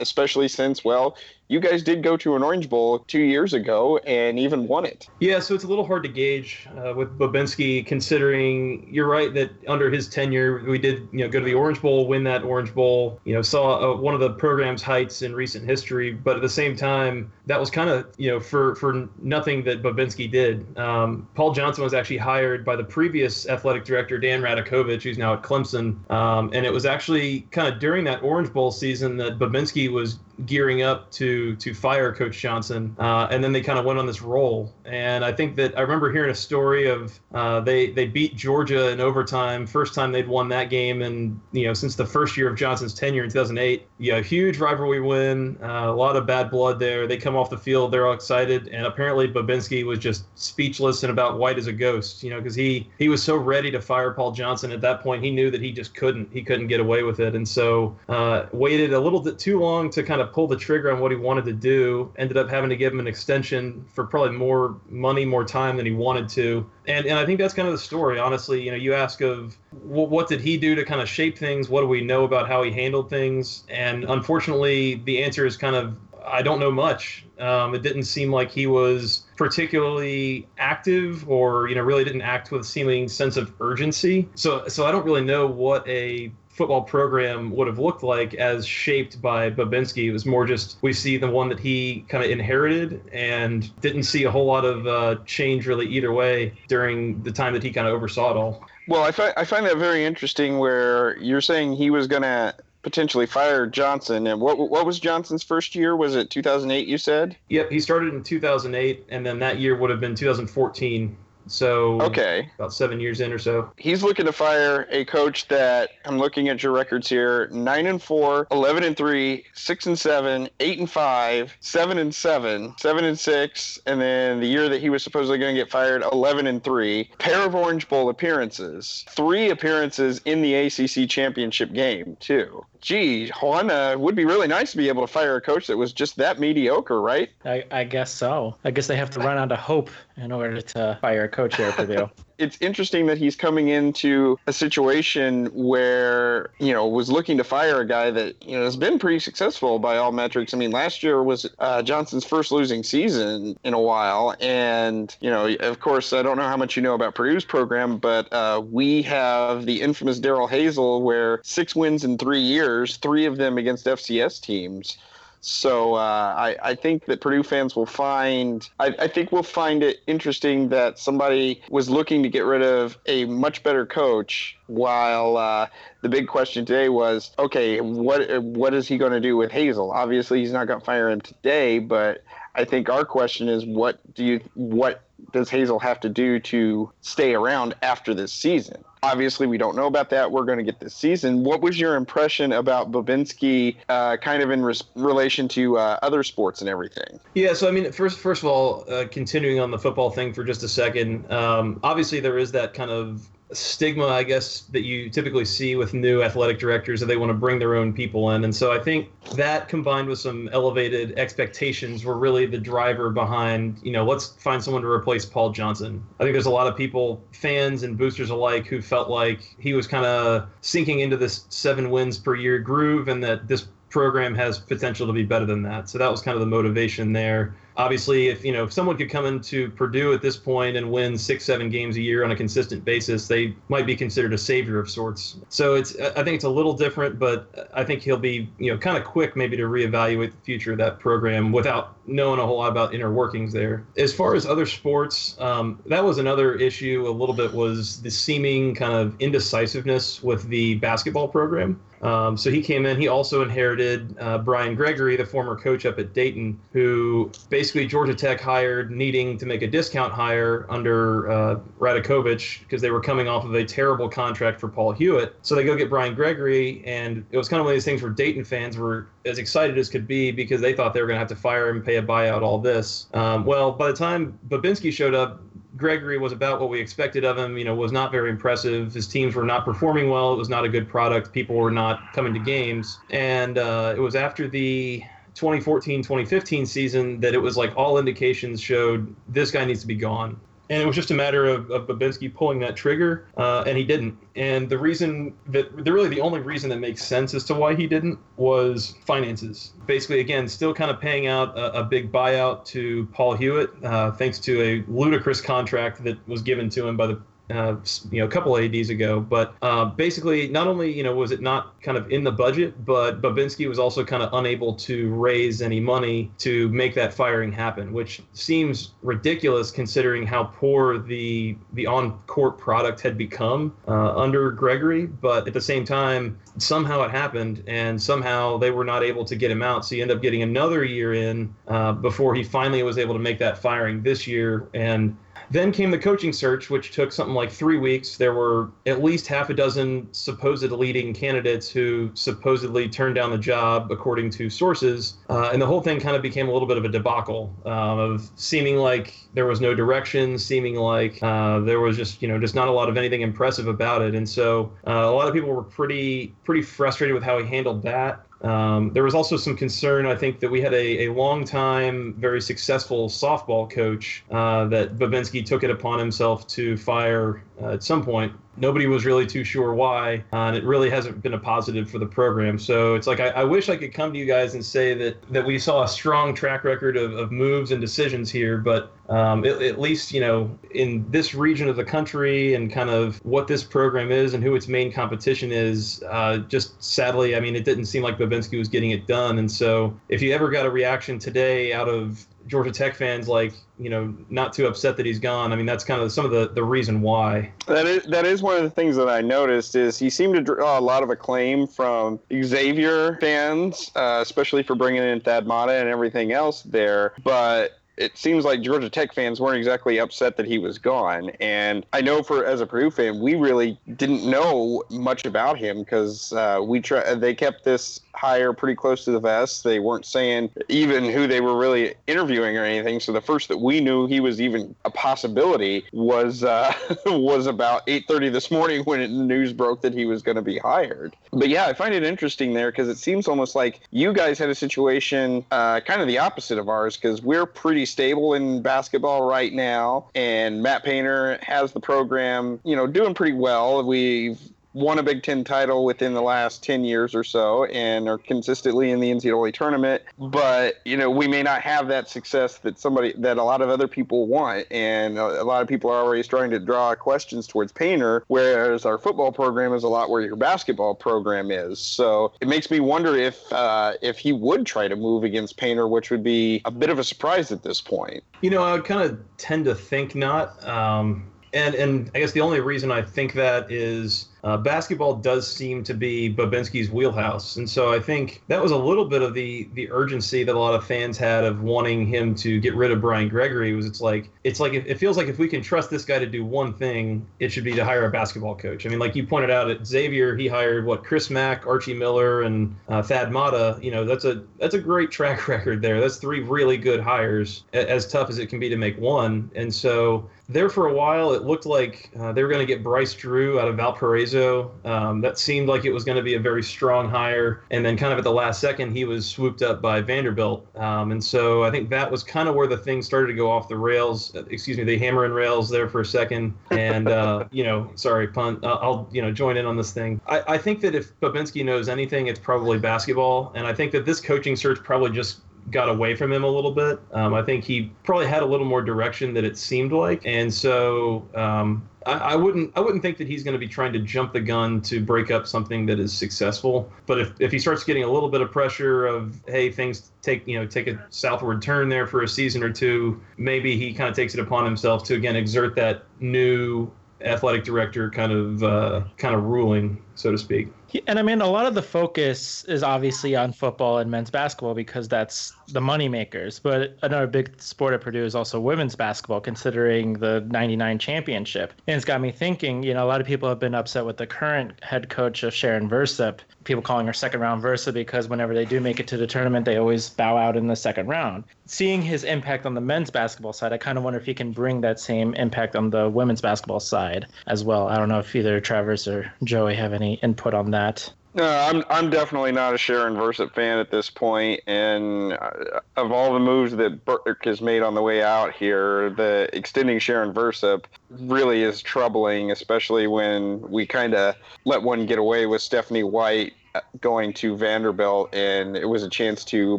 especially 0.00 0.48
since, 0.48 0.84
well, 0.84 1.16
you 1.48 1.60
guys 1.60 1.82
did 1.82 2.02
go 2.02 2.16
to 2.18 2.36
an 2.36 2.42
Orange 2.42 2.68
Bowl 2.68 3.00
two 3.00 3.20
years 3.20 3.54
ago 3.54 3.98
and 3.98 4.38
even 4.38 4.68
won 4.68 4.84
it. 4.84 5.08
Yeah, 5.18 5.40
so 5.40 5.54
it's 5.54 5.64
a 5.64 5.66
little 5.66 5.86
hard 5.86 6.02
to 6.02 6.08
gauge 6.08 6.68
uh, 6.76 6.92
with 6.94 7.18
Bobinski, 7.18 7.84
considering 7.86 8.86
you're 8.90 9.08
right 9.08 9.32
that 9.34 9.50
under 9.66 9.90
his 9.90 10.08
tenure 10.08 10.62
we 10.64 10.78
did 10.78 11.08
you 11.10 11.20
know 11.20 11.28
go 11.28 11.38
to 11.38 11.44
the 11.44 11.54
Orange 11.54 11.80
Bowl, 11.80 12.06
win 12.06 12.22
that 12.24 12.42
Orange 12.42 12.74
Bowl, 12.74 13.20
you 13.24 13.34
know 13.34 13.42
saw 13.42 13.92
uh, 13.92 13.96
one 13.96 14.14
of 14.14 14.20
the 14.20 14.30
program's 14.30 14.82
heights 14.82 15.22
in 15.22 15.34
recent 15.34 15.64
history, 15.64 16.12
but 16.12 16.36
at 16.36 16.42
the 16.42 16.48
same 16.48 16.76
time 16.76 17.32
that 17.46 17.58
was 17.58 17.70
kind 17.70 17.88
of 17.88 18.06
you 18.18 18.30
know 18.30 18.38
for 18.38 18.74
for 18.74 19.08
nothing 19.22 19.64
that 19.64 19.82
Bobinski 19.82 20.30
did. 20.30 20.78
Um, 20.78 21.26
Paul 21.34 21.52
Johnson 21.52 21.82
was 21.82 21.94
actually 21.94 22.18
hired 22.18 22.64
by 22.64 22.76
the 22.76 22.84
previous 22.84 23.48
athletic 23.48 23.84
director 23.84 24.18
Dan 24.18 24.42
Radakovich, 24.42 25.02
who's 25.02 25.16
now 25.16 25.32
at 25.32 25.42
Clemson, 25.42 26.08
um, 26.10 26.50
and 26.52 26.66
it 26.66 26.72
was 26.72 26.84
actually 26.84 27.40
kind 27.50 27.72
of 27.72 27.80
during 27.80 28.04
that 28.04 28.22
Orange 28.22 28.52
Bowl 28.52 28.70
season 28.70 29.16
that 29.16 29.38
Bobinski 29.38 29.90
was 29.90 30.18
gearing 30.46 30.82
up 30.82 31.10
to 31.12 31.56
to 31.56 31.74
fire 31.74 32.14
Coach 32.14 32.38
Johnson, 32.38 32.94
uh, 32.98 33.28
and 33.30 33.42
then 33.42 33.52
they 33.52 33.60
kind 33.60 33.78
of 33.78 33.84
went 33.84 33.98
on 33.98 34.06
this 34.06 34.22
roll. 34.22 34.72
And 34.84 35.24
I 35.24 35.32
think 35.32 35.56
that 35.56 35.76
I 35.76 35.80
remember 35.82 36.12
hearing 36.12 36.30
a 36.30 36.34
story 36.34 36.88
of 36.88 37.18
uh, 37.34 37.60
they 37.60 37.90
they 37.90 38.06
beat 38.06 38.36
Georgia 38.36 38.90
in 38.90 39.00
overtime, 39.00 39.66
first 39.66 39.94
time 39.94 40.12
they'd 40.12 40.28
won 40.28 40.48
that 40.50 40.70
game, 40.70 41.02
and 41.02 41.40
you 41.52 41.66
know 41.66 41.74
since 41.74 41.94
the 41.94 42.06
first 42.06 42.36
year 42.36 42.48
of 42.48 42.56
Johnson's 42.56 42.94
tenure 42.94 43.24
in 43.24 43.30
2008. 43.30 43.86
Yeah, 43.98 44.20
huge 44.20 44.58
rivalry 44.58 45.00
win, 45.00 45.58
uh, 45.62 45.90
a 45.90 45.92
lot 45.92 46.16
of 46.16 46.26
bad 46.26 46.50
blood 46.50 46.78
there. 46.78 47.06
They 47.06 47.16
come 47.16 47.34
off 47.36 47.50
the 47.50 47.58
field, 47.58 47.92
they're 47.92 48.06
all 48.06 48.12
excited, 48.12 48.68
and 48.68 48.86
apparently 48.86 49.26
Bobinski 49.26 49.84
was 49.84 49.98
just 49.98 50.24
speechless 50.38 51.02
and 51.02 51.10
about 51.10 51.38
white 51.38 51.58
as 51.58 51.66
a 51.66 51.72
ghost, 51.72 52.22
you 52.22 52.30
know, 52.30 52.38
because 52.38 52.54
he 52.54 52.88
he 52.98 53.08
was 53.08 53.22
so 53.22 53.36
ready 53.36 53.70
to 53.70 53.80
fire 53.80 54.12
Paul 54.12 54.32
Johnson 54.32 54.70
at 54.72 54.80
that 54.82 55.02
point. 55.02 55.24
He 55.24 55.30
knew 55.30 55.50
that 55.50 55.60
he 55.60 55.72
just 55.72 55.94
couldn't 55.94 56.28
he 56.32 56.42
couldn't 56.42 56.68
get 56.68 56.80
away 56.80 57.02
with 57.02 57.20
it, 57.20 57.34
and 57.34 57.46
so 57.46 57.96
uh, 58.08 58.46
waited 58.52 58.92
a 58.92 59.00
little 59.00 59.20
bit 59.20 59.38
too 59.38 59.58
long 59.58 59.90
to 59.90 60.02
kind 60.02 60.20
of 60.20 60.27
pull 60.32 60.46
the 60.46 60.56
trigger 60.56 60.92
on 60.92 61.00
what 61.00 61.10
he 61.10 61.16
wanted 61.16 61.44
to 61.46 61.52
do. 61.52 62.12
Ended 62.16 62.36
up 62.36 62.48
having 62.48 62.70
to 62.70 62.76
give 62.76 62.92
him 62.92 63.00
an 63.00 63.06
extension 63.06 63.84
for 63.92 64.04
probably 64.04 64.36
more 64.36 64.76
money, 64.88 65.24
more 65.24 65.44
time 65.44 65.76
than 65.76 65.86
he 65.86 65.92
wanted 65.92 66.28
to. 66.30 66.68
And 66.86 67.06
and 67.06 67.18
I 67.18 67.26
think 67.26 67.38
that's 67.38 67.54
kind 67.54 67.68
of 67.68 67.72
the 67.72 67.78
story. 67.78 68.18
Honestly, 68.18 68.62
you 68.62 68.70
know, 68.70 68.76
you 68.76 68.94
ask 68.94 69.20
of 69.20 69.56
what 69.82 70.28
did 70.28 70.40
he 70.40 70.56
do 70.56 70.74
to 70.74 70.84
kind 70.84 71.00
of 71.00 71.08
shape 71.08 71.38
things? 71.38 71.68
What 71.68 71.82
do 71.82 71.86
we 71.86 72.00
know 72.00 72.24
about 72.24 72.48
how 72.48 72.62
he 72.62 72.70
handled 72.70 73.10
things? 73.10 73.64
And 73.68 74.04
unfortunately, 74.04 74.96
the 75.04 75.22
answer 75.22 75.46
is 75.46 75.56
kind 75.56 75.76
of 75.76 75.96
I 76.30 76.42
don't 76.42 76.60
know 76.60 76.70
much. 76.70 77.24
Um, 77.38 77.74
it 77.74 77.82
didn't 77.82 78.04
seem 78.04 78.32
like 78.32 78.50
he 78.50 78.66
was 78.66 79.24
particularly 79.36 80.46
active, 80.58 81.28
or 81.28 81.68
you 81.68 81.74
know, 81.74 81.82
really 81.82 82.04
didn't 82.04 82.22
act 82.22 82.50
with 82.50 82.62
a 82.62 82.64
seeming 82.64 83.08
sense 83.08 83.36
of 83.36 83.52
urgency. 83.60 84.28
So, 84.34 84.66
so 84.68 84.84
I 84.86 84.92
don't 84.92 85.04
really 85.04 85.24
know 85.24 85.46
what 85.46 85.86
a 85.88 86.32
football 86.58 86.82
program 86.82 87.52
would 87.52 87.68
have 87.68 87.78
looked 87.78 88.02
like 88.02 88.34
as 88.34 88.66
shaped 88.66 89.22
by 89.22 89.48
Bobinski. 89.48 90.08
It 90.08 90.12
was 90.12 90.26
more 90.26 90.44
just 90.44 90.76
we 90.82 90.92
see 90.92 91.16
the 91.16 91.30
one 91.30 91.48
that 91.48 91.60
he 91.60 92.04
kind 92.08 92.24
of 92.24 92.30
inherited 92.30 93.00
and 93.12 93.74
didn't 93.80 94.02
see 94.02 94.24
a 94.24 94.30
whole 94.30 94.44
lot 94.44 94.64
of 94.64 94.86
uh, 94.86 95.22
change 95.24 95.68
really 95.68 95.86
either 95.86 96.12
way 96.12 96.52
during 96.66 97.22
the 97.22 97.30
time 97.30 97.52
that 97.52 97.62
he 97.62 97.70
kind 97.70 97.86
of 97.86 97.94
oversaw 97.94 98.32
it 98.32 98.36
all. 98.36 98.66
Well, 98.88 99.04
I 99.04 99.12
find 99.12 99.32
I 99.36 99.44
find 99.44 99.64
that 99.66 99.76
very 99.76 100.04
interesting. 100.04 100.58
Where 100.58 101.16
you're 101.18 101.40
saying 101.40 101.74
he 101.74 101.90
was 101.90 102.08
going 102.08 102.22
to 102.22 102.54
potentially 102.82 103.26
fire 103.26 103.66
Johnson, 103.68 104.26
and 104.26 104.40
what 104.40 104.58
what 104.58 104.84
was 104.84 104.98
Johnson's 104.98 105.44
first 105.44 105.76
year? 105.76 105.96
Was 105.96 106.16
it 106.16 106.28
2008? 106.28 106.88
You 106.88 106.98
said. 106.98 107.36
Yep, 107.50 107.70
he 107.70 107.78
started 107.78 108.14
in 108.14 108.24
2008, 108.24 109.06
and 109.10 109.24
then 109.24 109.38
that 109.38 109.60
year 109.60 109.76
would 109.76 109.90
have 109.90 110.00
been 110.00 110.16
2014 110.16 111.16
so 111.50 112.00
okay, 112.02 112.50
about 112.58 112.72
seven 112.72 113.00
years 113.00 113.20
in 113.20 113.32
or 113.32 113.38
so. 113.38 113.70
He's 113.76 114.02
looking 114.02 114.26
to 114.26 114.32
fire 114.32 114.86
a 114.90 115.04
coach 115.04 115.48
that 115.48 115.90
I'm 116.04 116.18
looking 116.18 116.48
at 116.48 116.62
your 116.62 116.72
records 116.72 117.08
here: 117.08 117.48
nine 117.48 117.86
and 117.86 118.02
four, 118.02 118.46
11 118.50 118.84
and 118.84 118.96
three, 118.96 119.44
six 119.54 119.86
and 119.86 119.98
seven, 119.98 120.48
eight 120.60 120.78
and 120.78 120.90
five, 120.90 121.56
seven 121.60 121.98
and 121.98 122.14
seven, 122.14 122.74
seven 122.78 123.04
and 123.04 123.18
six, 123.18 123.78
and 123.86 124.00
then 124.00 124.40
the 124.40 124.46
year 124.46 124.68
that 124.68 124.80
he 124.80 124.90
was 124.90 125.02
supposedly 125.02 125.38
going 125.38 125.54
to 125.54 125.60
get 125.60 125.70
fired, 125.70 126.02
11 126.12 126.46
and 126.46 126.62
three. 126.62 127.10
Pair 127.18 127.44
of 127.44 127.54
Orange 127.54 127.88
Bowl 127.88 128.08
appearances, 128.08 129.04
three 129.08 129.50
appearances 129.50 130.20
in 130.24 130.42
the 130.42 130.54
ACC 130.54 131.08
championship 131.08 131.72
game 131.72 132.16
too 132.20 132.64
gee, 132.80 133.30
Juan, 133.40 133.70
uh, 133.70 133.96
would 133.98 134.14
be 134.14 134.24
really 134.24 134.48
nice 134.48 134.70
to 134.72 134.76
be 134.76 134.88
able 134.88 135.02
to 135.02 135.12
fire 135.12 135.36
a 135.36 135.40
coach 135.40 135.66
that 135.66 135.76
was 135.76 135.92
just 135.92 136.16
that 136.16 136.38
mediocre, 136.38 137.00
right? 137.00 137.30
I, 137.44 137.64
I 137.70 137.84
guess 137.84 138.10
so. 138.10 138.56
I 138.64 138.70
guess 138.70 138.86
they 138.86 138.96
have 138.96 139.10
to 139.10 139.20
run 139.20 139.38
out 139.38 139.52
of 139.52 139.58
hope 139.58 139.90
in 140.16 140.32
order 140.32 140.60
to 140.60 140.98
fire 141.00 141.24
a 141.24 141.28
coach 141.28 141.56
here 141.56 141.68
at 141.68 141.74
Purdue. 141.76 142.10
it's 142.38 142.56
interesting 142.60 143.06
that 143.06 143.18
he's 143.18 143.36
coming 143.36 143.68
into 143.68 144.38
a 144.46 144.52
situation 144.52 145.46
where 145.46 146.50
you 146.58 146.72
know 146.72 146.86
was 146.86 147.10
looking 147.10 147.36
to 147.38 147.44
fire 147.44 147.80
a 147.80 147.86
guy 147.86 148.10
that 148.10 148.42
you 148.42 148.56
know 148.56 148.64
has 148.64 148.76
been 148.76 148.98
pretty 148.98 149.18
successful 149.18 149.78
by 149.78 149.96
all 149.96 150.12
metrics. 150.12 150.54
I 150.54 150.56
mean, 150.56 150.70
last 150.70 151.02
year 151.02 151.22
was 151.22 151.50
uh, 151.58 151.82
Johnson's 151.82 152.24
first 152.24 152.52
losing 152.52 152.82
season 152.82 153.58
in 153.64 153.74
a 153.74 153.80
while, 153.80 154.34
and 154.40 155.14
you 155.20 155.30
know, 155.30 155.54
of 155.60 155.80
course, 155.80 156.12
I 156.12 156.22
don't 156.22 156.36
know 156.36 156.48
how 156.48 156.56
much 156.56 156.76
you 156.76 156.82
know 156.82 156.94
about 156.94 157.14
Purdue's 157.14 157.44
program, 157.44 157.98
but 157.98 158.32
uh, 158.32 158.62
we 158.70 159.02
have 159.02 159.66
the 159.66 159.80
infamous 159.80 160.18
Darrell 160.18 160.48
Hazell, 160.48 161.02
where 161.02 161.40
six 161.42 161.74
wins 161.74 162.04
in 162.04 162.18
three 162.18 162.40
years, 162.40 162.96
three 162.98 163.26
of 163.26 163.36
them 163.36 163.58
against 163.58 163.84
FCS 163.86 164.40
teams. 164.40 164.96
So 165.40 165.94
uh, 165.94 166.34
I, 166.36 166.56
I 166.62 166.74
think 166.74 167.06
that 167.06 167.20
Purdue 167.20 167.42
fans 167.42 167.76
will 167.76 167.86
find 167.86 168.68
I, 168.80 168.94
I 168.98 169.08
think 169.08 169.32
we'll 169.32 169.42
find 169.42 169.82
it 169.82 169.98
interesting 170.06 170.68
that 170.70 170.98
somebody 170.98 171.62
was 171.70 171.88
looking 171.88 172.22
to 172.22 172.28
get 172.28 172.44
rid 172.44 172.62
of 172.62 172.98
a 173.06 173.24
much 173.26 173.62
better 173.62 173.86
coach 173.86 174.56
while 174.66 175.36
uh, 175.36 175.68
the 176.02 176.08
big 176.08 176.26
question 176.26 176.64
today 176.64 176.88
was 176.88 177.30
okay 177.38 177.80
what 177.80 178.42
what 178.42 178.74
is 178.74 178.88
he 178.88 178.98
going 178.98 179.12
to 179.12 179.20
do 179.20 179.36
with 179.36 179.50
Hazell? 179.50 179.92
Obviously 179.94 180.40
he's 180.40 180.52
not 180.52 180.66
going 180.66 180.80
to 180.80 180.84
fire 180.84 181.10
him 181.10 181.20
today, 181.20 181.78
but 181.78 182.24
I 182.58 182.64
think 182.64 182.88
our 182.88 183.04
question 183.04 183.48
is 183.48 183.64
what 183.64 184.00
do 184.14 184.24
you 184.24 184.40
what 184.54 185.04
does 185.32 185.48
Hazell 185.48 185.80
have 185.80 186.00
to 186.00 186.08
do 186.08 186.40
to 186.40 186.90
stay 187.02 187.34
around 187.34 187.74
after 187.82 188.14
this 188.14 188.32
season? 188.32 188.84
Obviously, 189.04 189.46
we 189.46 189.58
don't 189.58 189.76
know 189.76 189.86
about 189.86 190.10
that. 190.10 190.32
We're 190.32 190.44
going 190.44 190.58
to 190.58 190.64
get 190.64 190.80
this 190.80 190.92
season. 190.92 191.44
What 191.44 191.60
was 191.60 191.78
your 191.78 191.94
impression 191.94 192.52
about 192.52 192.90
Bobinski, 192.90 193.76
uh, 193.88 194.16
kind 194.16 194.42
of 194.42 194.50
in 194.50 194.64
res- 194.64 194.82
relation 194.96 195.46
to 195.48 195.78
uh, 195.78 196.00
other 196.02 196.24
sports 196.24 196.60
and 196.60 196.68
everything? 196.68 197.20
Yeah, 197.34 197.52
so 197.52 197.68
I 197.68 197.70
mean, 197.70 197.92
first, 197.92 198.18
first 198.18 198.42
of 198.42 198.48
all, 198.48 198.84
uh, 198.92 199.06
continuing 199.08 199.60
on 199.60 199.70
the 199.70 199.78
football 199.78 200.10
thing 200.10 200.32
for 200.32 200.42
just 200.42 200.64
a 200.64 200.68
second. 200.68 201.30
Um, 201.30 201.78
obviously, 201.84 202.18
there 202.18 202.38
is 202.38 202.50
that 202.52 202.74
kind 202.74 202.90
of 202.90 203.28
stigma, 203.52 204.06
I 204.06 204.24
guess, 204.24 204.60
that 204.72 204.82
you 204.82 205.08
typically 205.08 205.44
see 205.44 205.74
with 205.74 205.94
new 205.94 206.22
athletic 206.22 206.58
directors 206.58 207.00
that 207.00 207.06
they 207.06 207.16
want 207.16 207.30
to 207.30 207.34
bring 207.34 207.58
their 207.58 207.76
own 207.76 207.92
people 207.92 208.30
in. 208.32 208.44
And 208.44 208.54
so 208.54 208.72
I 208.72 208.78
think 208.78 209.10
that 209.34 209.68
combined 209.68 210.08
with 210.08 210.18
some 210.18 210.48
elevated 210.52 211.18
expectations 211.18 212.04
were 212.04 212.18
really 212.18 212.46
the 212.46 212.58
driver 212.58 213.10
behind, 213.10 213.78
you 213.82 213.92
know, 213.92 214.04
let's 214.04 214.26
find 214.26 214.62
someone 214.62 214.82
to 214.82 214.88
replace 214.88 215.24
Paul 215.24 215.50
Johnson. 215.50 216.04
I 216.20 216.24
think 216.24 216.34
there's 216.34 216.46
a 216.46 216.50
lot 216.50 216.66
of 216.66 216.76
people, 216.76 217.22
fans 217.32 217.82
and 217.82 217.96
boosters 217.96 218.30
alike, 218.30 218.66
who 218.66 218.82
felt 218.82 219.08
like 219.08 219.56
he 219.58 219.72
was 219.72 219.86
kind 219.86 220.04
of 220.04 220.48
sinking 220.60 221.00
into 221.00 221.16
this 221.16 221.46
seven 221.48 221.90
wins 221.90 222.18
per 222.18 222.34
year 222.34 222.58
groove 222.58 223.08
and 223.08 223.22
that 223.24 223.48
this 223.48 223.66
program 223.88 224.34
has 224.34 224.58
potential 224.58 225.06
to 225.06 225.12
be 225.12 225.24
better 225.24 225.46
than 225.46 225.62
that. 225.62 225.88
So 225.88 225.96
that 225.96 226.10
was 226.10 226.20
kind 226.20 226.34
of 226.34 226.40
the 226.40 226.46
motivation 226.46 227.12
there 227.14 227.54
obviously 227.78 228.26
if 228.26 228.44
you 228.44 228.52
know 228.52 228.64
if 228.64 228.72
someone 228.72 228.96
could 228.96 229.08
come 229.08 229.24
into 229.24 229.70
Purdue 229.70 230.12
at 230.12 230.20
this 230.20 230.36
point 230.36 230.76
and 230.76 230.90
win 230.90 231.16
six 231.16 231.44
seven 231.44 231.70
games 231.70 231.96
a 231.96 232.00
year 232.00 232.24
on 232.24 232.32
a 232.32 232.36
consistent 232.36 232.84
basis 232.84 233.28
they 233.28 233.54
might 233.68 233.86
be 233.86 233.94
considered 233.94 234.34
a 234.34 234.38
savior 234.38 234.78
of 234.78 234.90
sorts 234.90 235.38
so 235.48 235.76
it's 235.76 235.98
I 235.98 236.24
think 236.24 236.34
it's 236.34 236.44
a 236.44 236.48
little 236.48 236.74
different 236.74 237.18
but 237.18 237.70
I 237.72 237.84
think 237.84 238.02
he'll 238.02 238.18
be 238.18 238.50
you 238.58 238.72
know 238.72 238.78
kind 238.78 238.98
of 238.98 239.04
quick 239.04 239.36
maybe 239.36 239.56
to 239.56 239.62
reevaluate 239.62 240.32
the 240.32 240.40
future 240.44 240.72
of 240.72 240.78
that 240.78 240.98
program 240.98 241.52
without 241.52 241.94
knowing 242.06 242.40
a 242.40 242.46
whole 242.46 242.58
lot 242.58 242.70
about 242.70 242.94
inner 242.94 243.12
workings 243.12 243.52
there 243.52 243.86
as 243.96 244.12
far 244.12 244.34
as 244.34 244.44
other 244.44 244.66
sports 244.66 245.36
um, 245.40 245.80
that 245.86 246.02
was 246.02 246.18
another 246.18 246.54
issue 246.56 247.04
a 247.06 247.10
little 247.10 247.34
bit 247.34 247.52
was 247.52 248.02
the 248.02 248.10
seeming 248.10 248.74
kind 248.74 248.94
of 248.94 249.14
indecisiveness 249.20 250.20
with 250.22 250.48
the 250.48 250.74
basketball 250.76 251.28
program 251.28 251.80
um, 252.02 252.36
so 252.36 252.50
he 252.50 252.62
came 252.62 252.86
in. 252.86 253.00
He 253.00 253.08
also 253.08 253.42
inherited 253.42 254.16
uh, 254.20 254.38
Brian 254.38 254.74
Gregory, 254.74 255.16
the 255.16 255.26
former 255.26 255.56
coach 255.56 255.84
up 255.84 255.98
at 255.98 256.14
Dayton, 256.14 256.58
who 256.72 257.30
basically 257.48 257.67
Georgia 257.72 258.14
Tech 258.14 258.40
hired 258.40 258.90
needing 258.90 259.38
to 259.38 259.46
make 259.46 259.62
a 259.62 259.66
discount 259.66 260.12
hire 260.12 260.66
under 260.68 261.30
uh, 261.30 261.60
Radakovich 261.78 262.60
because 262.60 262.82
they 262.82 262.90
were 262.90 263.00
coming 263.00 263.28
off 263.28 263.44
of 263.44 263.54
a 263.54 263.64
terrible 263.64 264.08
contract 264.08 264.60
for 264.60 264.68
Paul 264.68 264.92
Hewitt. 264.92 265.36
So 265.42 265.54
they 265.54 265.64
go 265.64 265.76
get 265.76 265.90
Brian 265.90 266.14
Gregory, 266.14 266.82
and 266.86 267.24
it 267.30 267.36
was 267.36 267.48
kind 267.48 267.60
of 267.60 267.66
one 267.66 267.72
of 267.72 267.76
these 267.76 267.84
things 267.84 268.02
where 268.02 268.10
Dayton 268.10 268.44
fans 268.44 268.76
were 268.76 269.08
as 269.24 269.38
excited 269.38 269.78
as 269.78 269.88
could 269.88 270.06
be 270.06 270.30
because 270.30 270.60
they 270.60 270.72
thought 270.72 270.94
they 270.94 271.00
were 271.00 271.06
going 271.06 271.16
to 271.16 271.20
have 271.20 271.28
to 271.28 271.36
fire 271.36 271.68
him, 271.68 271.82
pay 271.82 271.96
a 271.96 272.02
buyout, 272.02 272.42
all 272.42 272.58
this. 272.58 273.06
Um, 273.14 273.44
well, 273.44 273.72
by 273.72 273.88
the 273.88 273.96
time 273.96 274.38
Bobinski 274.48 274.92
showed 274.92 275.14
up, 275.14 275.40
Gregory 275.76 276.18
was 276.18 276.32
about 276.32 276.60
what 276.60 276.70
we 276.70 276.80
expected 276.80 277.24
of 277.24 277.38
him. 277.38 277.56
You 277.56 277.64
know, 277.64 277.74
was 277.74 277.92
not 277.92 278.10
very 278.10 278.30
impressive. 278.30 278.92
His 278.92 279.06
teams 279.06 279.34
were 279.34 279.44
not 279.44 279.64
performing 279.64 280.10
well. 280.10 280.32
It 280.32 280.36
was 280.36 280.48
not 280.48 280.64
a 280.64 280.68
good 280.68 280.88
product. 280.88 281.32
People 281.32 281.56
were 281.56 281.70
not 281.70 282.12
coming 282.12 282.34
to 282.34 282.40
games, 282.40 282.98
and 283.10 283.58
uh, 283.58 283.94
it 283.96 284.00
was 284.00 284.16
after 284.16 284.48
the 284.48 285.02
2014-2015 285.38 286.66
season 286.66 287.20
that 287.20 287.34
it 287.34 287.38
was 287.38 287.56
like 287.56 287.76
all 287.76 287.98
indications 287.98 288.60
showed 288.60 289.14
this 289.28 289.50
guy 289.50 289.64
needs 289.64 289.80
to 289.80 289.86
be 289.86 289.94
gone 289.94 290.38
and 290.70 290.82
it 290.82 290.86
was 290.86 290.96
just 290.96 291.10
a 291.10 291.14
matter 291.14 291.46
of, 291.46 291.70
of 291.70 291.86
Bobinski 291.86 292.32
pulling 292.32 292.58
that 292.60 292.76
trigger, 292.76 293.26
uh, 293.36 293.64
and 293.66 293.78
he 293.78 293.84
didn't. 293.84 294.18
And 294.36 294.68
the 294.68 294.76
reason 294.76 295.34
that, 295.46 295.84
the 295.84 295.92
really 295.92 296.08
the 296.08 296.20
only 296.20 296.40
reason 296.40 296.68
that 296.70 296.78
makes 296.78 297.02
sense 297.02 297.32
as 297.34 297.44
to 297.44 297.54
why 297.54 297.74
he 297.74 297.86
didn't 297.86 298.18
was 298.36 298.94
finances. 299.06 299.72
Basically, 299.86 300.20
again, 300.20 300.46
still 300.48 300.74
kind 300.74 300.90
of 300.90 301.00
paying 301.00 301.26
out 301.26 301.56
a, 301.56 301.80
a 301.80 301.84
big 301.84 302.12
buyout 302.12 302.64
to 302.66 303.06
Paul 303.12 303.34
Hewitt, 303.34 303.70
uh, 303.82 304.12
thanks 304.12 304.38
to 304.40 304.62
a 304.62 304.84
ludicrous 304.90 305.40
contract 305.40 306.04
that 306.04 306.16
was 306.28 306.42
given 306.42 306.68
to 306.70 306.86
him 306.86 306.96
by 306.96 307.06
the 307.06 307.20
uh, 307.50 307.76
you 308.10 308.20
know, 308.20 308.26
a 308.26 308.30
couple 308.30 308.56
of 308.56 308.62
ads 308.62 308.90
ago. 308.90 309.20
But 309.20 309.54
uh, 309.62 309.86
basically, 309.86 310.48
not 310.48 310.66
only 310.66 310.92
you 310.92 311.02
know 311.02 311.14
was 311.14 311.30
it 311.30 311.40
not 311.40 311.80
kind 311.82 311.96
of 311.96 312.10
in 312.10 312.24
the 312.24 312.32
budget, 312.32 312.84
but 312.84 313.22
Bobinski 313.22 313.68
was 313.68 313.78
also 313.78 314.04
kind 314.04 314.22
of 314.22 314.32
unable 314.34 314.74
to 314.74 315.12
raise 315.14 315.62
any 315.62 315.80
money 315.80 316.30
to 316.38 316.68
make 316.68 316.94
that 316.94 317.14
firing 317.14 317.52
happen, 317.52 317.92
which 317.92 318.22
seems 318.32 318.92
ridiculous 319.02 319.70
considering 319.70 320.26
how 320.26 320.44
poor 320.44 320.98
the 320.98 321.56
the 321.72 321.86
on 321.86 322.18
court 322.26 322.58
product 322.58 323.00
had 323.00 323.16
become 323.16 323.74
uh, 323.86 324.16
under 324.16 324.50
Gregory. 324.50 325.06
But 325.06 325.46
at 325.46 325.54
the 325.54 325.60
same 325.60 325.84
time, 325.84 326.38
somehow 326.58 327.02
it 327.02 327.10
happened, 327.10 327.62
and 327.66 328.00
somehow 328.00 328.58
they 328.58 328.70
were 328.70 328.84
not 328.84 329.02
able 329.02 329.24
to 329.24 329.36
get 329.36 329.50
him 329.50 329.62
out. 329.62 329.84
So 329.84 329.94
you 329.94 330.02
end 330.02 330.10
up 330.10 330.22
getting 330.22 330.42
another 330.42 330.84
year 330.84 331.14
in 331.14 331.54
uh, 331.66 331.92
before 331.92 332.34
he 332.34 332.42
finally 332.44 332.82
was 332.82 332.98
able 332.98 333.14
to 333.14 333.20
make 333.20 333.38
that 333.38 333.58
firing 333.58 334.02
this 334.02 334.26
year 334.26 334.68
and 334.74 335.16
then 335.50 335.72
came 335.72 335.90
the 335.90 335.98
coaching 335.98 336.32
search, 336.32 336.70
which 336.70 336.92
took 336.92 337.12
something 337.12 337.34
like 337.34 337.50
three 337.50 337.78
weeks. 337.78 338.16
There 338.16 338.34
were 338.34 338.70
at 338.86 339.02
least 339.02 339.26
half 339.26 339.50
a 339.50 339.54
dozen 339.54 340.08
supposed 340.12 340.70
leading 340.70 341.14
candidates 341.14 341.70
who 341.70 342.10
supposedly 342.14 342.88
turned 342.88 343.14
down 343.14 343.30
the 343.30 343.38
job, 343.38 343.90
according 343.90 344.30
to 344.30 344.50
sources. 344.50 345.14
Uh, 345.28 345.50
and 345.52 345.60
the 345.60 345.66
whole 345.66 345.80
thing 345.80 346.00
kind 346.00 346.16
of 346.16 346.22
became 346.22 346.48
a 346.48 346.52
little 346.52 346.68
bit 346.68 346.76
of 346.76 346.84
a 346.84 346.88
debacle 346.88 347.54
um, 347.64 347.98
of 347.98 348.30
seeming 348.36 348.76
like 348.76 349.14
there 349.34 349.46
was 349.46 349.60
no 349.60 349.74
direction, 349.74 350.38
seeming 350.38 350.76
like 350.76 351.22
uh, 351.22 351.60
there 351.60 351.80
was 351.80 351.96
just, 351.96 352.20
you 352.20 352.28
know, 352.28 352.38
just 352.38 352.54
not 352.54 352.68
a 352.68 352.72
lot 352.72 352.88
of 352.88 352.96
anything 352.96 353.22
impressive 353.22 353.68
about 353.68 354.02
it. 354.02 354.14
And 354.14 354.28
so 354.28 354.72
uh, 354.86 354.92
a 354.92 355.12
lot 355.12 355.28
of 355.28 355.34
people 355.34 355.50
were 355.50 355.62
pretty, 355.62 356.34
pretty 356.44 356.62
frustrated 356.62 357.14
with 357.14 357.22
how 357.22 357.38
he 357.38 357.46
handled 357.46 357.82
that. 357.82 358.24
Um, 358.42 358.92
there 358.92 359.02
was 359.02 359.14
also 359.14 359.36
some 359.36 359.56
concern, 359.56 360.06
I 360.06 360.14
think, 360.14 360.38
that 360.40 360.50
we 360.50 360.60
had 360.60 360.72
a, 360.72 361.06
a 361.06 361.12
long 361.12 361.44
time, 361.44 362.14
very 362.14 362.40
successful 362.40 363.08
softball 363.08 363.68
coach 363.68 364.24
uh, 364.30 364.66
that 364.66 364.96
Bobinski 364.96 365.44
took 365.44 365.64
it 365.64 365.70
upon 365.70 365.98
himself 365.98 366.46
to 366.48 366.76
fire 366.76 367.42
uh, 367.60 367.72
at 367.72 367.82
some 367.82 368.04
point 368.04 368.32
nobody 368.60 368.86
was 368.86 369.04
really 369.04 369.26
too 369.26 369.44
sure 369.44 369.74
why, 369.74 370.24
uh, 370.32 370.36
and 370.48 370.56
it 370.56 370.64
really 370.64 370.90
hasn't 370.90 371.22
been 371.22 371.34
a 371.34 371.38
positive 371.38 371.90
for 371.90 371.98
the 371.98 372.06
program. 372.06 372.58
So 372.58 372.94
it's 372.94 373.06
like 373.06 373.20
I, 373.20 373.28
I, 373.28 373.44
wish 373.44 373.68
I 373.68 373.76
could 373.76 373.92
come 373.92 374.12
to 374.12 374.18
you 374.18 374.26
guys 374.26 374.54
and 374.54 374.64
say 374.64 374.94
that 374.94 375.22
that 375.32 375.44
we 375.44 375.58
saw 375.58 375.84
a 375.84 375.88
strong 375.88 376.34
track 376.34 376.64
record 376.64 376.96
of, 376.96 377.12
of 377.14 377.32
moves 377.32 377.70
and 377.70 377.80
decisions 377.80 378.30
here, 378.30 378.58
but 378.58 378.92
um, 379.08 379.44
at 379.44 379.80
least 379.80 380.12
you 380.12 380.20
know 380.20 380.56
in 380.72 381.04
this 381.10 381.34
region 381.34 381.68
of 381.68 381.76
the 381.76 381.84
country 381.84 382.54
and 382.54 382.72
kind 382.72 382.90
of 382.90 383.24
what 383.24 383.48
this 383.48 383.64
program 383.64 384.10
is 384.10 384.34
and 384.34 384.42
who 384.42 384.54
its 384.54 384.68
main 384.68 384.92
competition 384.92 385.50
is, 385.52 386.02
uh, 386.08 386.38
just 386.48 386.82
sadly, 386.82 387.36
I 387.36 387.40
mean, 387.40 387.56
it 387.56 387.64
didn't 387.64 387.86
seem 387.86 388.02
like 388.02 388.18
Bobinski 388.18 388.58
was 388.58 388.68
getting 388.68 388.90
it 388.90 389.06
done. 389.06 389.38
And 389.38 389.50
so 389.50 389.98
if 390.08 390.22
you 390.22 390.32
ever 390.32 390.50
got 390.50 390.66
a 390.66 390.70
reaction 390.70 391.18
today 391.18 391.72
out 391.72 391.88
of 391.88 392.26
Georgia 392.48 392.72
Tech 392.72 392.94
fans 392.94 393.28
like 393.28 393.52
you 393.78 393.90
know 393.90 394.14
not 394.30 394.52
too 394.52 394.66
upset 394.66 394.96
that 394.96 395.06
he's 395.06 395.18
gone. 395.18 395.52
I 395.52 395.56
mean 395.56 395.66
that's 395.66 395.84
kind 395.84 396.00
of 396.00 396.10
some 396.10 396.24
of 396.24 396.30
the 396.30 396.48
the 396.48 396.64
reason 396.64 397.00
why. 397.02 397.52
That 397.66 397.86
is 397.86 398.04
that 398.04 398.26
is 398.26 398.42
one 398.42 398.56
of 398.56 398.62
the 398.62 398.70
things 398.70 398.96
that 398.96 399.08
I 399.08 399.20
noticed 399.20 399.76
is 399.76 399.98
he 399.98 400.10
seemed 400.10 400.34
to 400.34 400.40
draw 400.40 400.78
a 400.78 400.80
lot 400.80 401.02
of 401.02 401.10
acclaim 401.10 401.66
from 401.66 402.18
Xavier 402.32 403.18
fans, 403.20 403.90
uh, 403.94 404.18
especially 404.22 404.62
for 404.62 404.74
bringing 404.74 405.02
in 405.02 405.20
Thad 405.20 405.46
Matta 405.46 405.72
and 405.72 405.88
everything 405.88 406.32
else 406.32 406.62
there. 406.62 407.12
But 407.22 407.77
it 407.98 408.16
seems 408.16 408.44
like 408.44 408.62
Georgia 408.62 408.88
Tech 408.88 409.12
fans 409.12 409.40
weren't 409.40 409.58
exactly 409.58 409.98
upset 409.98 410.36
that 410.36 410.46
he 410.46 410.56
was 410.56 410.78
gone. 410.78 411.30
And 411.40 411.84
I 411.92 412.00
know 412.00 412.22
for 412.22 412.44
as 412.44 412.60
a 412.60 412.66
Purdue 412.66 412.90
fan, 412.90 413.20
we 413.20 413.34
really 413.34 413.78
didn't 413.96 414.28
know 414.28 414.84
much 414.90 415.26
about 415.26 415.58
him 415.58 415.80
because 415.80 416.32
uh, 416.32 416.60
we 416.62 416.80
try, 416.80 417.14
they 417.14 417.34
kept 417.34 417.64
this 417.64 418.00
hire 418.14 418.52
pretty 418.52 418.74
close 418.74 419.04
to 419.04 419.10
the 419.10 419.20
vest. 419.20 419.64
They 419.64 419.80
weren't 419.80 420.06
saying 420.06 420.50
even 420.68 421.04
who 421.04 421.26
they 421.26 421.40
were 421.40 421.56
really 421.56 421.94
interviewing 422.06 422.56
or 422.56 422.64
anything. 422.64 423.00
So 423.00 423.12
the 423.12 423.20
first 423.20 423.48
that 423.48 423.58
we 423.58 423.80
knew 423.80 424.06
he 424.06 424.20
was 424.20 424.40
even 424.40 424.74
a 424.84 424.90
possibility 424.90 425.84
was 425.92 426.44
uh, 426.44 426.72
was 427.06 427.46
about 427.46 427.86
8:30 427.86 428.32
this 428.32 428.50
morning 428.50 428.82
when 428.84 429.00
the 429.00 429.24
news 429.24 429.52
broke 429.52 429.82
that 429.82 429.92
he 429.92 430.04
was 430.04 430.22
going 430.22 430.36
to 430.36 430.42
be 430.42 430.58
hired. 430.58 431.16
But 431.32 431.48
yeah, 431.48 431.66
I 431.66 431.72
find 431.72 431.94
it 431.94 432.02
interesting 432.02 432.54
there 432.54 432.70
because 432.70 432.88
it 432.88 432.98
seems 432.98 433.28
almost 433.28 433.54
like 433.54 433.80
you 433.90 434.12
guys 434.12 434.38
had 434.38 434.50
a 434.50 434.54
situation 434.54 435.44
uh, 435.50 435.80
kind 435.80 436.00
of 436.00 436.08
the 436.08 436.18
opposite 436.18 436.58
of 436.58 436.68
ours 436.68 436.96
because 436.96 437.22
we're 437.22 437.46
pretty 437.46 437.86
stable 437.90 438.34
in 438.34 438.62
basketball 438.62 439.22
right 439.22 439.52
now, 439.52 440.08
and 440.14 440.62
Matt 440.62 440.84
Painter 440.84 441.38
has 441.42 441.72
the 441.72 441.80
program, 441.80 442.60
you 442.64 442.76
know, 442.76 442.86
doing 442.86 443.14
pretty 443.14 443.36
well. 443.36 443.82
We've 443.84 444.38
won 444.72 444.98
a 444.98 445.02
Big 445.02 445.22
Ten 445.22 445.44
title 445.44 445.84
within 445.84 446.14
the 446.14 446.22
last 446.22 446.62
10 446.62 446.84
years 446.84 447.14
or 447.14 447.24
so 447.24 447.64
and 447.66 448.08
are 448.08 448.18
consistently 448.18 448.90
in 448.90 449.00
the 449.00 449.10
NCAA 449.10 449.52
tournament. 449.52 450.02
But, 450.18 450.76
you 450.84 450.96
know, 450.96 451.10
we 451.10 451.26
may 451.26 451.42
not 451.42 451.62
have 451.62 451.88
that 451.88 452.08
success 452.08 452.58
that 452.58 452.78
somebody, 452.78 453.14
that 453.18 453.38
a 453.38 453.42
lot 453.42 453.60
of 453.60 453.68
other 453.70 453.88
people 453.88 454.26
want. 454.26 454.66
And 454.70 455.18
a, 455.18 455.44
lot 455.44 455.62
of 455.62 455.68
people 455.68 455.90
are 455.90 456.02
already 456.02 456.22
starting 456.22 456.50
to 456.50 456.58
draw 456.58 456.94
questions 456.94 457.46
towards 457.46 457.72
Painter, 457.72 458.24
whereas 458.28 458.84
our 458.84 458.98
football 458.98 459.32
program 459.32 459.72
is 459.72 459.82
a 459.82 459.88
lot 459.88 460.10
where 460.10 460.22
your 460.22 460.36
basketball 460.36 460.94
program 460.94 461.50
is. 461.50 461.78
So 461.78 462.32
it 462.40 462.48
makes 462.48 462.70
me 462.70 462.80
wonder 462.80 463.16
if, 463.16 463.50
uh, 463.52 463.94
if 464.02 464.18
he 464.18 464.32
would 464.32 464.66
try 464.66 464.88
to 464.88 464.96
move 464.96 465.24
against 465.24 465.56
Painter, 465.56 465.88
which 465.88 466.10
would 466.10 466.22
be 466.22 466.60
a 466.64 466.70
bit 466.70 466.90
of 466.90 466.98
a 466.98 467.04
surprise 467.04 467.50
at 467.50 467.62
this 467.62 467.80
point. 467.80 468.22
You 468.42 468.50
know, 468.50 468.62
I 468.62 468.72
would 468.72 468.84
kind 468.84 469.02
of 469.02 469.18
tend 469.38 469.64
to 469.64 469.74
think 469.74 470.14
not. 470.14 470.62
Um, 470.68 471.30
and, 471.52 471.74
and 471.74 472.10
I 472.14 472.20
guess 472.20 472.32
the 472.32 472.40
only 472.40 472.60
reason 472.60 472.90
I 472.90 473.02
think 473.02 473.32
that 473.34 473.70
is 473.70 474.28
uh, 474.44 474.56
basketball 474.56 475.14
does 475.14 475.50
seem 475.52 475.82
to 475.84 475.94
be 475.94 476.32
Bobinski's 476.32 476.90
wheelhouse, 476.90 477.56
and 477.56 477.68
so 477.68 477.92
I 477.92 478.00
think 478.00 478.42
that 478.48 478.62
was 478.62 478.70
a 478.70 478.76
little 478.76 479.04
bit 479.04 479.22
of 479.22 479.34
the 479.34 479.68
the 479.74 479.90
urgency 479.90 480.44
that 480.44 480.54
a 480.54 480.58
lot 480.58 480.74
of 480.74 480.86
fans 480.86 481.18
had 481.18 481.44
of 481.44 481.62
wanting 481.62 482.06
him 482.06 482.34
to 482.36 482.60
get 482.60 482.74
rid 482.74 482.90
of 482.90 483.00
Brian 483.00 483.28
Gregory. 483.28 483.74
Was 483.74 483.86
it's 483.86 484.00
like 484.00 484.30
it's 484.44 484.60
like 484.60 484.74
it 484.74 484.98
feels 484.98 485.16
like 485.16 485.28
if 485.28 485.38
we 485.38 485.48
can 485.48 485.62
trust 485.62 485.90
this 485.90 486.04
guy 486.04 486.18
to 486.18 486.26
do 486.26 486.44
one 486.44 486.72
thing, 486.72 487.26
it 487.40 487.50
should 487.50 487.64
be 487.64 487.74
to 487.74 487.84
hire 487.84 488.06
a 488.06 488.10
basketball 488.10 488.54
coach. 488.54 488.86
I 488.86 488.88
mean, 488.88 488.98
like 488.98 489.16
you 489.16 489.26
pointed 489.26 489.50
out 489.50 489.70
at 489.70 489.86
Xavier, 489.86 490.36
he 490.36 490.46
hired 490.46 490.86
what 490.86 491.04
Chris 491.04 491.30
Mack, 491.30 491.66
Archie 491.66 491.94
Miller, 491.94 492.42
and 492.42 492.74
uh, 492.88 493.02
Thad 493.02 493.32
Matta. 493.32 493.78
You 493.82 493.90
know, 493.90 494.04
that's 494.04 494.24
a 494.24 494.44
that's 494.58 494.74
a 494.74 494.80
great 494.80 495.10
track 495.10 495.48
record 495.48 495.82
there. 495.82 496.00
That's 496.00 496.16
three 496.16 496.40
really 496.40 496.76
good 496.76 497.00
hires, 497.00 497.64
as 497.72 498.06
tough 498.06 498.30
as 498.30 498.38
it 498.38 498.46
can 498.46 498.60
be 498.60 498.68
to 498.68 498.76
make 498.76 498.98
one. 498.98 499.50
And 499.54 499.74
so 499.74 500.28
there 500.48 500.70
for 500.70 500.86
a 500.86 500.94
while, 500.94 501.32
it 501.32 501.42
looked 501.44 501.66
like 501.66 502.10
uh, 502.18 502.32
they 502.32 502.42
were 502.42 502.48
going 502.48 502.66
to 502.66 502.72
get 502.72 502.82
Bryce 502.82 503.14
Drew 503.14 503.60
out 503.60 503.68
of 503.68 503.76
Valparaiso. 503.76 504.27
Um, 504.34 505.20
that 505.20 505.38
seemed 505.38 505.68
like 505.68 505.84
it 505.84 505.92
was 505.92 506.04
going 506.04 506.16
to 506.16 506.22
be 506.22 506.34
a 506.34 506.40
very 506.40 506.62
strong 506.62 507.08
hire. 507.08 507.62
And 507.70 507.84
then, 507.84 507.96
kind 507.96 508.12
of 508.12 508.18
at 508.18 508.24
the 508.24 508.32
last 508.32 508.60
second, 508.60 508.96
he 508.96 509.04
was 509.04 509.26
swooped 509.26 509.62
up 509.62 509.80
by 509.80 510.00
Vanderbilt. 510.00 510.66
Um, 510.76 511.12
and 511.12 511.22
so 511.22 511.64
I 511.64 511.70
think 511.70 511.90
that 511.90 512.10
was 512.10 512.22
kind 512.22 512.48
of 512.48 512.54
where 512.54 512.66
the 512.66 512.76
thing 512.76 513.02
started 513.02 513.28
to 513.28 513.34
go 513.34 513.50
off 513.50 513.68
the 513.68 513.76
rails. 513.76 514.34
Uh, 514.34 514.44
excuse 514.50 514.78
me, 514.78 514.84
the 514.84 514.98
hammer 514.98 515.24
and 515.24 515.34
rails 515.34 515.68
there 515.68 515.88
for 515.88 516.00
a 516.00 516.06
second. 516.06 516.54
And, 516.70 517.08
uh, 517.08 517.44
you 517.50 517.64
know, 517.64 517.90
sorry, 517.94 518.28
punt. 518.28 518.64
Uh, 518.64 518.78
I'll, 518.80 519.08
you 519.12 519.22
know, 519.22 519.32
join 519.32 519.56
in 519.56 519.66
on 519.66 519.76
this 519.76 519.92
thing. 519.92 520.20
I, 520.26 520.42
I 520.54 520.58
think 520.58 520.80
that 520.80 520.94
if 520.94 521.18
Bobinski 521.20 521.64
knows 521.64 521.88
anything, 521.88 522.26
it's 522.26 522.40
probably 522.40 522.78
basketball. 522.78 523.52
And 523.54 523.66
I 523.66 523.72
think 523.72 523.92
that 523.92 524.04
this 524.06 524.20
coaching 524.20 524.56
search 524.56 524.82
probably 524.82 525.10
just 525.10 525.40
got 525.70 525.88
away 525.88 526.14
from 526.14 526.32
him 526.32 526.44
a 526.44 526.48
little 526.48 526.72
bit. 526.72 527.00
Um, 527.12 527.34
I 527.34 527.42
think 527.42 527.64
he 527.64 527.90
probably 528.04 528.26
had 528.26 528.42
a 528.42 528.46
little 528.46 528.66
more 528.66 528.82
direction 528.82 529.34
than 529.34 529.44
it 529.44 529.58
seemed 529.58 529.92
like, 529.92 530.22
and 530.24 530.52
so 530.52 531.26
um, 531.34 531.88
I, 532.06 532.12
I, 532.12 532.36
wouldn't 532.36 532.72
I 532.76 532.80
wouldn't 532.80 533.02
think 533.02 533.18
that 533.18 533.26
he's 533.26 533.42
going 533.42 533.52
to 533.52 533.58
be 533.58 533.68
trying 533.68 533.92
to 533.92 533.98
jump 533.98 534.32
the 534.32 534.40
gun 534.40 534.80
to 534.82 535.00
break 535.00 535.30
up 535.30 535.46
something 535.46 535.86
that 535.86 535.98
is 536.00 536.12
successful. 536.12 536.90
But 537.06 537.20
if, 537.20 537.32
if 537.40 537.52
he 537.52 537.58
starts 537.58 537.84
getting 537.84 538.04
a 538.04 538.10
little 538.10 538.28
bit 538.28 538.40
of 538.40 538.50
pressure 538.50 539.06
of 539.06 539.40
hey 539.46 539.70
things 539.70 540.10
take 540.22 540.46
you 540.46 540.58
know 540.58 540.66
take 540.66 540.86
a 540.86 541.04
southward 541.10 541.62
turn 541.62 541.88
there 541.88 542.06
for 542.06 542.22
a 542.22 542.28
season 542.28 542.62
or 542.62 542.70
two, 542.70 543.20
maybe 543.36 543.76
he 543.76 543.92
kind 543.92 544.08
of 544.08 544.16
takes 544.16 544.34
it 544.34 544.40
upon 544.40 544.64
himself 544.64 545.04
to 545.04 545.14
again 545.14 545.36
exert 545.36 545.74
that 545.76 546.04
new 546.20 546.90
athletic 547.20 547.64
director 547.64 548.10
kind 548.10 548.32
of 548.32 548.62
uh, 548.62 549.02
kind 549.16 549.34
of 549.34 549.44
ruling, 549.44 550.02
so 550.18 550.32
to 550.32 550.38
speak. 550.38 550.68
And 551.06 551.18
I 551.18 551.22
mean, 551.22 551.40
a 551.40 551.46
lot 551.46 551.66
of 551.66 551.74
the 551.74 551.82
focus 551.82 552.64
is 552.64 552.82
obviously 552.82 553.36
on 553.36 553.52
football 553.52 553.98
and 553.98 554.10
men's 554.10 554.30
basketball 554.30 554.74
because 554.74 555.06
that's 555.06 555.52
the 555.68 555.80
money 555.80 556.08
makers. 556.08 556.58
But 556.58 556.96
another 557.02 557.26
big 557.26 557.60
sport 557.60 557.94
at 557.94 558.00
Purdue 558.00 558.24
is 558.24 558.34
also 558.34 558.58
women's 558.58 558.96
basketball, 558.96 559.40
considering 559.40 560.14
the 560.14 560.46
99 560.48 560.98
championship. 560.98 561.74
And 561.86 561.96
it's 561.96 562.04
got 562.04 562.20
me 562.20 562.32
thinking, 562.32 562.82
you 562.82 562.94
know, 562.94 563.04
a 563.04 563.08
lot 563.08 563.20
of 563.20 563.26
people 563.26 563.48
have 563.48 563.58
been 563.58 563.74
upset 563.74 564.06
with 564.06 564.16
the 564.16 564.26
current 564.26 564.82
head 564.82 565.08
coach 565.10 565.42
of 565.42 565.52
Sharon 565.54 565.88
Versyp, 565.90 566.40
people 566.64 566.82
calling 566.82 567.06
her 567.06 567.12
second 567.12 567.40
round 567.40 567.60
Versa 567.60 567.92
because 567.92 568.28
whenever 568.28 568.54
they 568.54 568.64
do 568.64 568.80
make 568.80 568.98
it 568.98 569.06
to 569.08 569.16
the 569.16 569.26
tournament, 569.26 569.66
they 569.66 569.76
always 569.76 570.08
bow 570.08 570.36
out 570.36 570.56
in 570.56 570.66
the 570.66 570.76
second 570.76 571.06
round. 571.06 571.44
Seeing 571.66 572.00
his 572.00 572.24
impact 572.24 572.64
on 572.64 572.74
the 572.74 572.80
men's 572.80 573.10
basketball 573.10 573.52
side, 573.52 573.72
I 573.72 573.78
kind 573.78 573.98
of 573.98 574.04
wonder 574.04 574.18
if 574.18 574.24
he 574.24 574.34
can 574.34 574.52
bring 574.52 574.80
that 574.80 574.98
same 574.98 575.34
impact 575.34 575.76
on 575.76 575.90
the 575.90 576.08
women's 576.08 576.40
basketball 576.40 576.80
side 576.80 577.26
as 577.46 577.62
well. 577.62 577.88
I 577.88 577.96
don't 577.96 578.08
know 578.08 578.20
if 578.20 578.34
either 578.34 578.58
Travis 578.60 579.06
or 579.06 579.30
Joey 579.44 579.74
have 579.74 579.92
any 579.92 580.07
input 580.14 580.54
on 580.54 580.70
that. 580.72 581.12
No, 581.34 581.46
I'm 581.46 581.84
I'm 581.90 582.10
definitely 582.10 582.52
not 582.52 582.74
a 582.74 582.78
Sharon 582.78 583.14
Versyp 583.14 583.54
fan 583.54 583.78
at 583.78 583.90
this 583.90 584.08
point, 584.08 584.60
and 584.66 585.34
uh, 585.34 585.80
of 585.96 586.10
all 586.10 586.32
the 586.32 586.40
moves 586.40 586.74
that 586.76 587.04
Burke 587.04 587.44
has 587.44 587.60
made 587.60 587.82
on 587.82 587.94
the 587.94 588.02
way 588.02 588.22
out 588.22 588.54
here, 588.54 589.10
the 589.10 589.48
extending 589.52 589.98
Sharon 589.98 590.32
Versyp 590.32 590.84
really 591.10 591.62
is 591.62 591.82
troubling, 591.82 592.50
especially 592.50 593.06
when 593.06 593.60
we 593.60 593.86
kind 593.86 594.14
of 594.14 594.34
let 594.64 594.82
one 594.82 595.06
get 595.06 595.18
away 595.18 595.46
with 595.46 595.60
Stephanie 595.60 596.02
White 596.02 596.54
uh, 596.74 596.80
going 597.00 597.34
to 597.34 597.56
Vanderbilt, 597.56 598.34
and 598.34 598.76
it 598.76 598.88
was 598.88 599.02
a 599.02 599.08
chance 599.08 599.44
to 599.44 599.78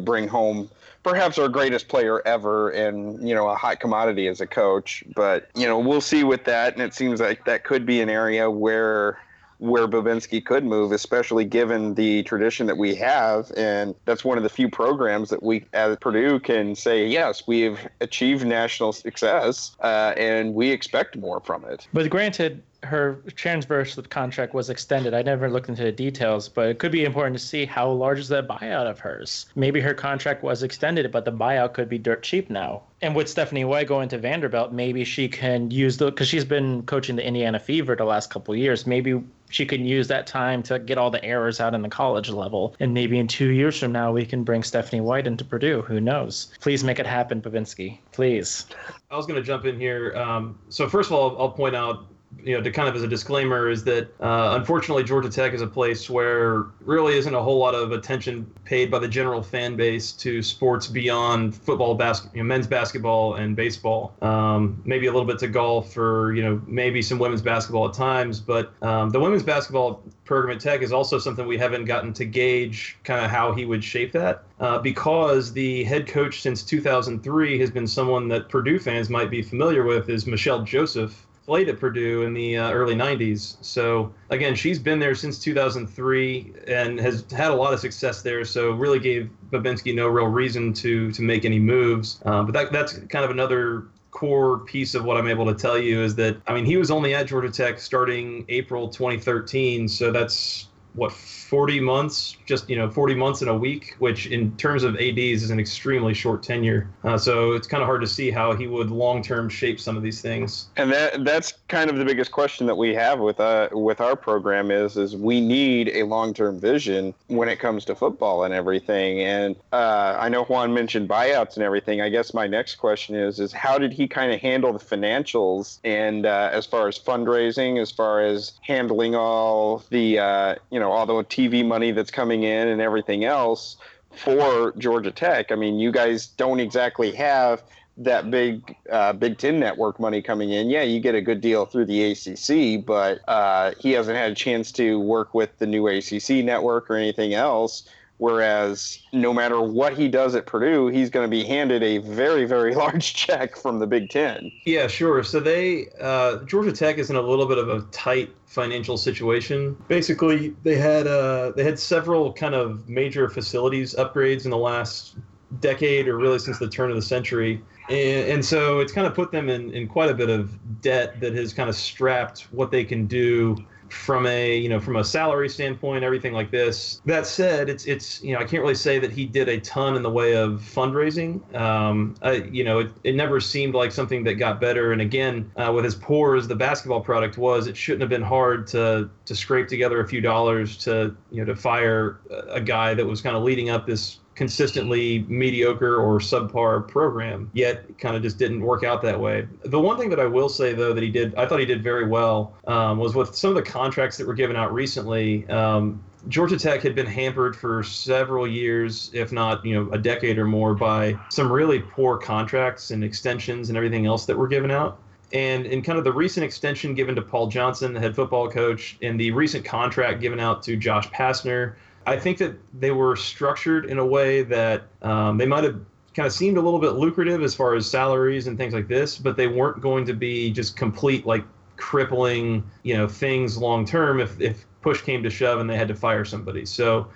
bring 0.00 0.28
home 0.28 0.70
perhaps 1.02 1.36
our 1.36 1.48
greatest 1.48 1.88
player 1.88 2.22
ever 2.26 2.70
and 2.70 3.26
you 3.26 3.34
know 3.34 3.48
a 3.48 3.54
hot 3.54 3.80
commodity 3.80 4.28
as 4.28 4.42
a 4.42 4.46
coach 4.46 5.02
but 5.14 5.48
you 5.54 5.66
know 5.66 5.78
we'll 5.78 6.00
see 6.00 6.24
with 6.24 6.44
that 6.44 6.74
and 6.74 6.82
it 6.82 6.92
seems 6.92 7.20
like 7.20 7.42
that 7.46 7.64
could 7.64 7.86
be 7.86 8.02
an 8.02 8.10
area 8.10 8.50
where 8.50 9.18
where 9.60 9.86
Bobinski 9.86 10.44
could 10.44 10.64
move, 10.64 10.90
especially 10.90 11.44
given 11.44 11.94
the 11.94 12.22
tradition 12.24 12.66
that 12.66 12.78
we 12.78 12.94
have. 12.94 13.52
And 13.56 13.94
that's 14.06 14.24
one 14.24 14.38
of 14.38 14.42
the 14.42 14.48
few 14.48 14.68
programs 14.68 15.28
that 15.30 15.42
we 15.42 15.64
at 15.74 16.00
Purdue 16.00 16.40
can 16.40 16.74
say, 16.74 17.06
yes, 17.06 17.46
we've 17.46 17.78
achieved 18.00 18.46
national 18.46 18.92
success 18.92 19.76
uh, 19.80 20.14
and 20.16 20.54
we 20.54 20.70
expect 20.70 21.16
more 21.16 21.40
from 21.40 21.64
it. 21.66 21.86
But 21.92 22.08
granted, 22.10 22.62
her 22.82 23.22
transverse 23.36 23.98
contract 24.08 24.54
was 24.54 24.70
extended. 24.70 25.14
I 25.14 25.22
never 25.22 25.50
looked 25.50 25.68
into 25.68 25.84
the 25.84 25.92
details, 25.92 26.48
but 26.48 26.68
it 26.68 26.78
could 26.78 26.92
be 26.92 27.04
important 27.04 27.38
to 27.38 27.44
see 27.44 27.66
how 27.66 27.90
large 27.90 28.18
is 28.18 28.28
that 28.28 28.48
buyout 28.48 28.88
of 28.88 28.98
hers. 28.98 29.46
Maybe 29.54 29.80
her 29.80 29.94
contract 29.94 30.42
was 30.42 30.62
extended, 30.62 31.10
but 31.12 31.24
the 31.24 31.32
buyout 31.32 31.74
could 31.74 31.88
be 31.88 31.98
dirt 31.98 32.22
cheap 32.22 32.48
now. 32.50 32.82
And 33.02 33.14
with 33.14 33.28
Stephanie 33.28 33.64
White 33.64 33.86
going 33.86 34.08
to 34.10 34.18
Vanderbilt, 34.18 34.72
maybe 34.72 35.04
she 35.04 35.28
can 35.28 35.70
use 35.70 35.96
the 35.96 36.06
because 36.06 36.28
she's 36.28 36.44
been 36.44 36.82
coaching 36.82 37.16
the 37.16 37.26
Indiana 37.26 37.58
Fever 37.58 37.96
the 37.96 38.04
last 38.04 38.30
couple 38.30 38.54
years. 38.54 38.86
Maybe 38.86 39.22
she 39.48 39.66
can 39.66 39.84
use 39.84 40.06
that 40.08 40.26
time 40.26 40.62
to 40.64 40.78
get 40.78 40.98
all 40.98 41.10
the 41.10 41.22
errors 41.24 41.60
out 41.60 41.74
in 41.74 41.82
the 41.82 41.88
college 41.88 42.30
level. 42.30 42.76
And 42.78 42.94
maybe 42.94 43.18
in 43.18 43.26
two 43.26 43.48
years 43.48 43.78
from 43.78 43.92
now, 43.92 44.12
we 44.12 44.24
can 44.24 44.44
bring 44.44 44.62
Stephanie 44.62 45.00
White 45.00 45.26
into 45.26 45.44
Purdue. 45.44 45.82
Who 45.82 46.00
knows? 46.00 46.52
Please 46.60 46.84
make 46.84 46.98
it 46.98 47.06
happen, 47.06 47.40
Bobinski. 47.40 47.98
Please. 48.12 48.66
I 49.10 49.16
was 49.16 49.26
going 49.26 49.40
to 49.40 49.46
jump 49.46 49.64
in 49.64 49.78
here. 49.78 50.14
Um, 50.16 50.58
so 50.68 50.88
first 50.88 51.10
of 51.10 51.16
all, 51.16 51.40
I'll 51.40 51.50
point 51.50 51.74
out 51.74 52.06
you 52.42 52.56
know, 52.56 52.62
to 52.62 52.70
kind 52.70 52.88
of 52.88 52.96
as 52.96 53.02
a 53.02 53.08
disclaimer, 53.08 53.68
is 53.68 53.84
that 53.84 54.08
uh, 54.20 54.54
unfortunately 54.58 55.04
Georgia 55.04 55.28
Tech 55.28 55.52
is 55.52 55.62
a 55.62 55.66
place 55.66 56.08
where 56.08 56.66
really 56.80 57.16
isn't 57.16 57.34
a 57.34 57.42
whole 57.42 57.58
lot 57.58 57.74
of 57.74 57.92
attention 57.92 58.50
paid 58.64 58.90
by 58.90 58.98
the 58.98 59.08
general 59.08 59.42
fan 59.42 59.76
base 59.76 60.12
to 60.12 60.42
sports 60.42 60.86
beyond 60.86 61.54
football, 61.54 61.94
bas- 61.94 62.28
you 62.32 62.38
know, 62.38 62.44
men's 62.44 62.66
basketball, 62.66 63.34
and 63.34 63.56
baseball. 63.56 64.14
Um, 64.22 64.80
maybe 64.84 65.06
a 65.06 65.12
little 65.12 65.26
bit 65.26 65.38
to 65.40 65.48
golf, 65.48 65.96
or 65.96 66.32
you 66.34 66.42
know, 66.42 66.62
maybe 66.66 67.02
some 67.02 67.18
women's 67.18 67.42
basketball 67.42 67.88
at 67.88 67.94
times. 67.94 68.40
But 68.40 68.72
um, 68.82 69.10
the 69.10 69.20
women's 69.20 69.42
basketball 69.42 70.02
program 70.24 70.56
at 70.56 70.62
Tech 70.62 70.82
is 70.82 70.92
also 70.92 71.18
something 71.18 71.46
we 71.46 71.58
haven't 71.58 71.84
gotten 71.86 72.12
to 72.14 72.24
gauge 72.24 72.96
kind 73.04 73.24
of 73.24 73.30
how 73.30 73.52
he 73.52 73.64
would 73.64 73.82
shape 73.82 74.12
that. 74.12 74.44
Uh, 74.60 74.78
because 74.78 75.52
the 75.52 75.84
head 75.84 76.06
coach 76.06 76.40
since 76.42 76.62
2003 76.62 77.58
has 77.58 77.70
been 77.70 77.86
someone 77.86 78.28
that 78.28 78.48
Purdue 78.48 78.78
fans 78.78 79.10
might 79.10 79.30
be 79.30 79.42
familiar 79.42 79.84
with 79.84 80.08
is 80.08 80.26
MaChelle 80.26 80.64
Joseph, 80.64 81.26
played 81.50 81.68
at 81.68 81.80
Purdue 81.80 82.22
in 82.22 82.32
the 82.32 82.56
uh, 82.56 82.70
early 82.70 82.94
90s. 82.94 83.56
So 83.60 84.14
again, 84.28 84.54
she's 84.54 84.78
been 84.78 85.00
there 85.00 85.16
since 85.16 85.36
2003 85.36 86.52
and 86.68 87.00
has 87.00 87.24
had 87.32 87.50
a 87.50 87.54
lot 87.56 87.74
of 87.74 87.80
success 87.80 88.22
there. 88.22 88.44
So 88.44 88.70
really 88.70 89.00
gave 89.00 89.28
Bobinski 89.50 89.92
no 89.92 90.06
real 90.06 90.28
reason 90.28 90.72
to 90.74 91.10
to 91.10 91.22
make 91.22 91.44
any 91.44 91.58
moves. 91.58 92.20
Um, 92.24 92.46
but 92.46 92.52
that 92.52 92.70
that's 92.70 93.00
kind 93.08 93.24
of 93.24 93.32
another 93.32 93.88
core 94.12 94.60
piece 94.60 94.94
of 94.94 95.04
what 95.04 95.16
I'm 95.16 95.26
able 95.26 95.44
to 95.46 95.54
tell 95.54 95.76
you 95.76 96.00
is 96.00 96.14
that 96.14 96.36
I 96.46 96.54
mean 96.54 96.66
he 96.66 96.76
was 96.76 96.88
only 96.88 97.16
at 97.16 97.26
Georgia 97.26 97.50
Tech 97.50 97.80
starting 97.80 98.44
April 98.48 98.88
2013. 98.88 99.88
So 99.88 100.12
that's 100.12 100.68
what 100.94 101.12
40 101.12 101.80
months, 101.80 102.36
just 102.46 102.68
you 102.68 102.76
know, 102.76 102.90
40 102.90 103.14
months 103.14 103.42
in 103.42 103.48
a 103.48 103.56
week, 103.56 103.94
which 103.98 104.26
in 104.26 104.56
terms 104.56 104.82
of 104.82 104.96
ads 104.96 105.42
is 105.42 105.50
an 105.50 105.60
extremely 105.60 106.14
short 106.14 106.42
tenure. 106.42 106.88
Uh, 107.04 107.18
so 107.18 107.52
it's 107.52 107.66
kind 107.66 107.82
of 107.82 107.86
hard 107.86 108.00
to 108.00 108.06
see 108.06 108.30
how 108.30 108.54
he 108.54 108.66
would 108.66 108.90
long 108.90 109.22
term 109.22 109.48
shape 109.48 109.80
some 109.80 109.96
of 109.96 110.02
these 110.02 110.20
things. 110.20 110.68
And 110.76 110.92
that 110.92 111.24
that's 111.24 111.54
kind 111.68 111.90
of 111.90 111.96
the 111.96 112.04
biggest 112.04 112.32
question 112.32 112.66
that 112.66 112.76
we 112.76 112.94
have 112.94 113.20
with 113.20 113.40
uh 113.40 113.68
with 113.72 114.00
our 114.00 114.16
program 114.16 114.70
is 114.70 114.96
is 114.96 115.16
we 115.16 115.40
need 115.40 115.88
a 115.88 116.04
long 116.04 116.34
term 116.34 116.58
vision 116.58 117.14
when 117.28 117.48
it 117.48 117.58
comes 117.58 117.84
to 117.86 117.94
football 117.94 118.44
and 118.44 118.54
everything. 118.54 119.20
And 119.20 119.56
uh, 119.72 120.16
I 120.18 120.28
know 120.28 120.44
Juan 120.44 120.74
mentioned 120.74 121.08
buyouts 121.08 121.54
and 121.54 121.64
everything. 121.64 122.00
I 122.00 122.08
guess 122.08 122.34
my 122.34 122.46
next 122.46 122.76
question 122.76 123.14
is 123.14 123.40
is 123.40 123.52
how 123.52 123.78
did 123.78 123.92
he 123.92 124.08
kind 124.08 124.32
of 124.32 124.40
handle 124.40 124.72
the 124.72 124.78
financials 124.78 125.78
and 125.84 126.26
uh, 126.26 126.50
as 126.52 126.66
far 126.66 126.88
as 126.88 126.98
fundraising, 126.98 127.80
as 127.80 127.90
far 127.90 128.20
as 128.20 128.52
handling 128.62 129.14
all 129.14 129.84
the 129.90 130.18
uh, 130.18 130.54
you 130.80 130.86
know 130.86 130.92
all 130.92 131.04
the 131.04 131.12
TV 131.24 131.62
money 131.62 131.90
that's 131.92 132.10
coming 132.10 132.42
in 132.42 132.66
and 132.68 132.80
everything 132.80 133.22
else 133.22 133.76
for 134.12 134.72
Georgia 134.78 135.10
Tech. 135.10 135.52
I 135.52 135.54
mean, 135.54 135.78
you 135.78 135.92
guys 135.92 136.28
don't 136.28 136.58
exactly 136.58 137.12
have 137.16 137.62
that 137.98 138.30
big 138.30 138.74
uh, 138.90 139.12
Big 139.12 139.36
Ten 139.36 139.60
network 139.60 140.00
money 140.00 140.22
coming 140.22 140.48
in. 140.48 140.70
Yeah, 140.70 140.80
you 140.80 140.98
get 140.98 141.14
a 141.14 141.20
good 141.20 141.42
deal 141.42 141.66
through 141.66 141.84
the 141.84 142.12
ACC, 142.12 142.82
but 142.82 143.20
uh, 143.28 143.72
he 143.78 143.92
hasn't 143.92 144.16
had 144.16 144.32
a 144.32 144.34
chance 144.34 144.72
to 144.72 144.98
work 144.98 145.34
with 145.34 145.58
the 145.58 145.66
new 145.66 145.86
ACC 145.86 146.42
network 146.42 146.90
or 146.90 146.96
anything 146.96 147.34
else. 147.34 147.86
Whereas 148.20 149.00
no 149.14 149.32
matter 149.32 149.62
what 149.62 149.96
he 149.96 150.06
does 150.06 150.34
at 150.34 150.44
Purdue, 150.44 150.88
he's 150.88 151.08
going 151.08 151.24
to 151.26 151.30
be 151.30 151.42
handed 151.42 151.82
a 151.82 151.98
very, 151.98 152.44
very 152.44 152.74
large 152.84 153.14
check 153.14 153.56
from 153.56 153.78
the 153.78 153.86
Big 153.86 154.10
Ten. 154.10 154.52
Yeah, 154.66 154.88
sure. 154.88 155.24
So 155.24 155.40
they 155.40 155.88
uh, 155.98 156.36
Georgia 156.44 156.70
Tech 156.70 156.98
is 156.98 157.08
in 157.08 157.16
a 157.16 157.22
little 157.22 157.46
bit 157.46 157.56
of 157.56 157.70
a 157.70 157.80
tight 157.92 158.30
financial 158.44 158.98
situation. 158.98 159.74
Basically, 159.88 160.54
they 160.64 160.76
had 160.76 161.06
uh, 161.06 161.52
they 161.56 161.64
had 161.64 161.78
several 161.78 162.30
kind 162.34 162.54
of 162.54 162.86
major 162.90 163.30
facilities 163.30 163.94
upgrades 163.94 164.44
in 164.44 164.50
the 164.50 164.58
last 164.58 165.16
decade, 165.60 166.06
or 166.06 166.18
really 166.18 166.38
since 166.38 166.58
the 166.58 166.68
turn 166.68 166.90
of 166.90 166.96
the 166.96 167.02
century. 167.02 167.62
And, 167.88 168.32
and 168.32 168.44
so 168.44 168.80
it's 168.80 168.92
kind 168.92 169.06
of 169.06 169.14
put 169.14 169.32
them 169.32 169.48
in, 169.48 169.72
in 169.72 169.88
quite 169.88 170.10
a 170.10 170.14
bit 170.14 170.28
of 170.28 170.58
debt 170.82 171.20
that 171.20 171.34
has 171.34 171.54
kind 171.54 171.70
of 171.70 171.74
strapped 171.74 172.42
what 172.52 172.70
they 172.70 172.84
can 172.84 173.06
do 173.06 173.56
from 173.92 174.26
a 174.26 174.56
you 174.56 174.68
know 174.68 174.80
from 174.80 174.96
a 174.96 175.04
salary 175.04 175.48
standpoint, 175.48 176.04
everything 176.04 176.32
like 176.32 176.50
this. 176.50 177.00
That 177.04 177.26
said, 177.26 177.68
it's 177.68 177.86
it's 177.86 178.22
you 178.22 178.32
know 178.32 178.40
I 178.40 178.44
can't 178.44 178.62
really 178.62 178.74
say 178.74 178.98
that 178.98 179.10
he 179.10 179.26
did 179.26 179.48
a 179.48 179.60
ton 179.60 179.96
in 179.96 180.02
the 180.02 180.10
way 180.10 180.34
of 180.34 180.60
fundraising. 180.60 181.54
Um, 181.54 182.14
I, 182.22 182.32
you 182.52 182.64
know, 182.64 182.80
it, 182.80 182.90
it 183.04 183.14
never 183.14 183.40
seemed 183.40 183.74
like 183.74 183.92
something 183.92 184.24
that 184.24 184.34
got 184.34 184.60
better. 184.60 184.92
And 184.92 185.00
again, 185.00 185.50
uh, 185.56 185.72
with 185.74 185.84
as 185.84 185.94
poor 185.94 186.36
as 186.36 186.48
the 186.48 186.56
basketball 186.56 187.00
product 187.00 187.38
was, 187.38 187.66
it 187.66 187.76
shouldn't 187.76 188.02
have 188.02 188.10
been 188.10 188.22
hard 188.22 188.66
to 188.68 189.10
to 189.24 189.34
scrape 189.34 189.68
together 189.68 190.00
a 190.00 190.08
few 190.08 190.20
dollars 190.20 190.76
to 190.78 191.16
you 191.30 191.44
know 191.44 191.44
to 191.44 191.56
fire 191.56 192.20
a 192.48 192.60
guy 192.60 192.94
that 192.94 193.06
was 193.06 193.20
kind 193.20 193.36
of 193.36 193.42
leading 193.42 193.70
up 193.70 193.86
this 193.86 194.18
consistently 194.40 195.26
mediocre 195.28 195.96
or 195.96 196.18
subpar 196.18 196.88
program, 196.88 197.50
yet 197.52 197.84
kind 197.98 198.16
of 198.16 198.22
just 198.22 198.38
didn't 198.38 198.62
work 198.62 198.82
out 198.82 199.02
that 199.02 199.20
way. 199.20 199.46
The 199.66 199.78
one 199.78 199.98
thing 199.98 200.08
that 200.08 200.18
I 200.18 200.24
will 200.24 200.48
say, 200.48 200.72
though, 200.72 200.94
that 200.94 201.02
he 201.02 201.10
did, 201.10 201.34
I 201.34 201.44
thought 201.44 201.60
he 201.60 201.66
did 201.66 201.82
very 201.82 202.08
well, 202.08 202.54
um, 202.66 202.96
was 202.96 203.14
with 203.14 203.34
some 203.36 203.50
of 203.50 203.56
the 203.56 203.70
contracts 203.70 204.16
that 204.16 204.26
were 204.26 204.32
given 204.32 204.56
out 204.56 204.72
recently. 204.72 205.46
Um, 205.50 206.02
Georgia 206.28 206.58
Tech 206.58 206.80
had 206.80 206.94
been 206.94 207.04
hampered 207.04 207.54
for 207.54 207.82
several 207.82 208.48
years, 208.48 209.10
if 209.12 209.30
not, 209.30 209.62
you 209.62 209.74
know, 209.74 209.92
a 209.92 209.98
decade 209.98 210.38
or 210.38 210.46
more, 210.46 210.74
by 210.74 211.18
some 211.28 211.52
really 211.52 211.80
poor 211.80 212.16
contracts 212.16 212.92
and 212.92 213.04
extensions 213.04 213.68
and 213.68 213.76
everything 213.76 214.06
else 214.06 214.24
that 214.24 214.38
were 214.38 214.48
given 214.48 214.70
out. 214.70 215.00
And 215.34 215.66
in 215.66 215.82
kind 215.82 215.98
of 215.98 216.04
the 216.04 216.14
recent 216.14 216.44
extension 216.44 216.94
given 216.94 217.14
to 217.14 217.20
Paul 217.20 217.48
Johnson, 217.48 217.92
the 217.92 218.00
head 218.00 218.16
football 218.16 218.50
coach, 218.50 218.96
and 219.02 219.20
the 219.20 219.32
recent 219.32 219.66
contract 219.66 220.22
given 220.22 220.40
out 220.40 220.62
to 220.62 220.76
Josh 220.76 221.10
Pastner, 221.10 221.74
I 222.06 222.18
think 222.18 222.38
that 222.38 222.56
they 222.78 222.90
were 222.90 223.16
structured 223.16 223.86
in 223.86 223.98
a 223.98 224.06
way 224.06 224.42
that 224.42 224.84
um, 225.02 225.38
they 225.38 225.46
might 225.46 225.64
have 225.64 225.80
kind 226.14 226.26
of 226.26 226.32
seemed 226.32 226.56
a 226.56 226.60
little 226.60 226.80
bit 226.80 226.92
lucrative 226.92 227.42
as 227.42 227.54
far 227.54 227.74
as 227.74 227.88
salaries 227.88 228.46
and 228.46 228.58
things 228.58 228.74
like 228.74 228.88
this, 228.88 229.18
but 229.18 229.36
they 229.36 229.46
weren't 229.46 229.80
going 229.80 230.04
to 230.06 230.12
be 230.12 230.50
just 230.50 230.76
complete 230.76 231.26
like 231.26 231.44
crippling, 231.76 232.68
you 232.82 232.96
know, 232.96 233.06
things 233.06 233.56
long 233.56 233.84
term 233.84 234.20
if 234.20 234.40
if 234.40 234.66
push 234.80 235.02
came 235.02 235.22
to 235.22 235.30
shove 235.30 235.60
and 235.60 235.68
they 235.68 235.76
had 235.76 235.88
to 235.88 235.94
fire 235.94 236.24
somebody. 236.24 236.64
So 236.64 237.08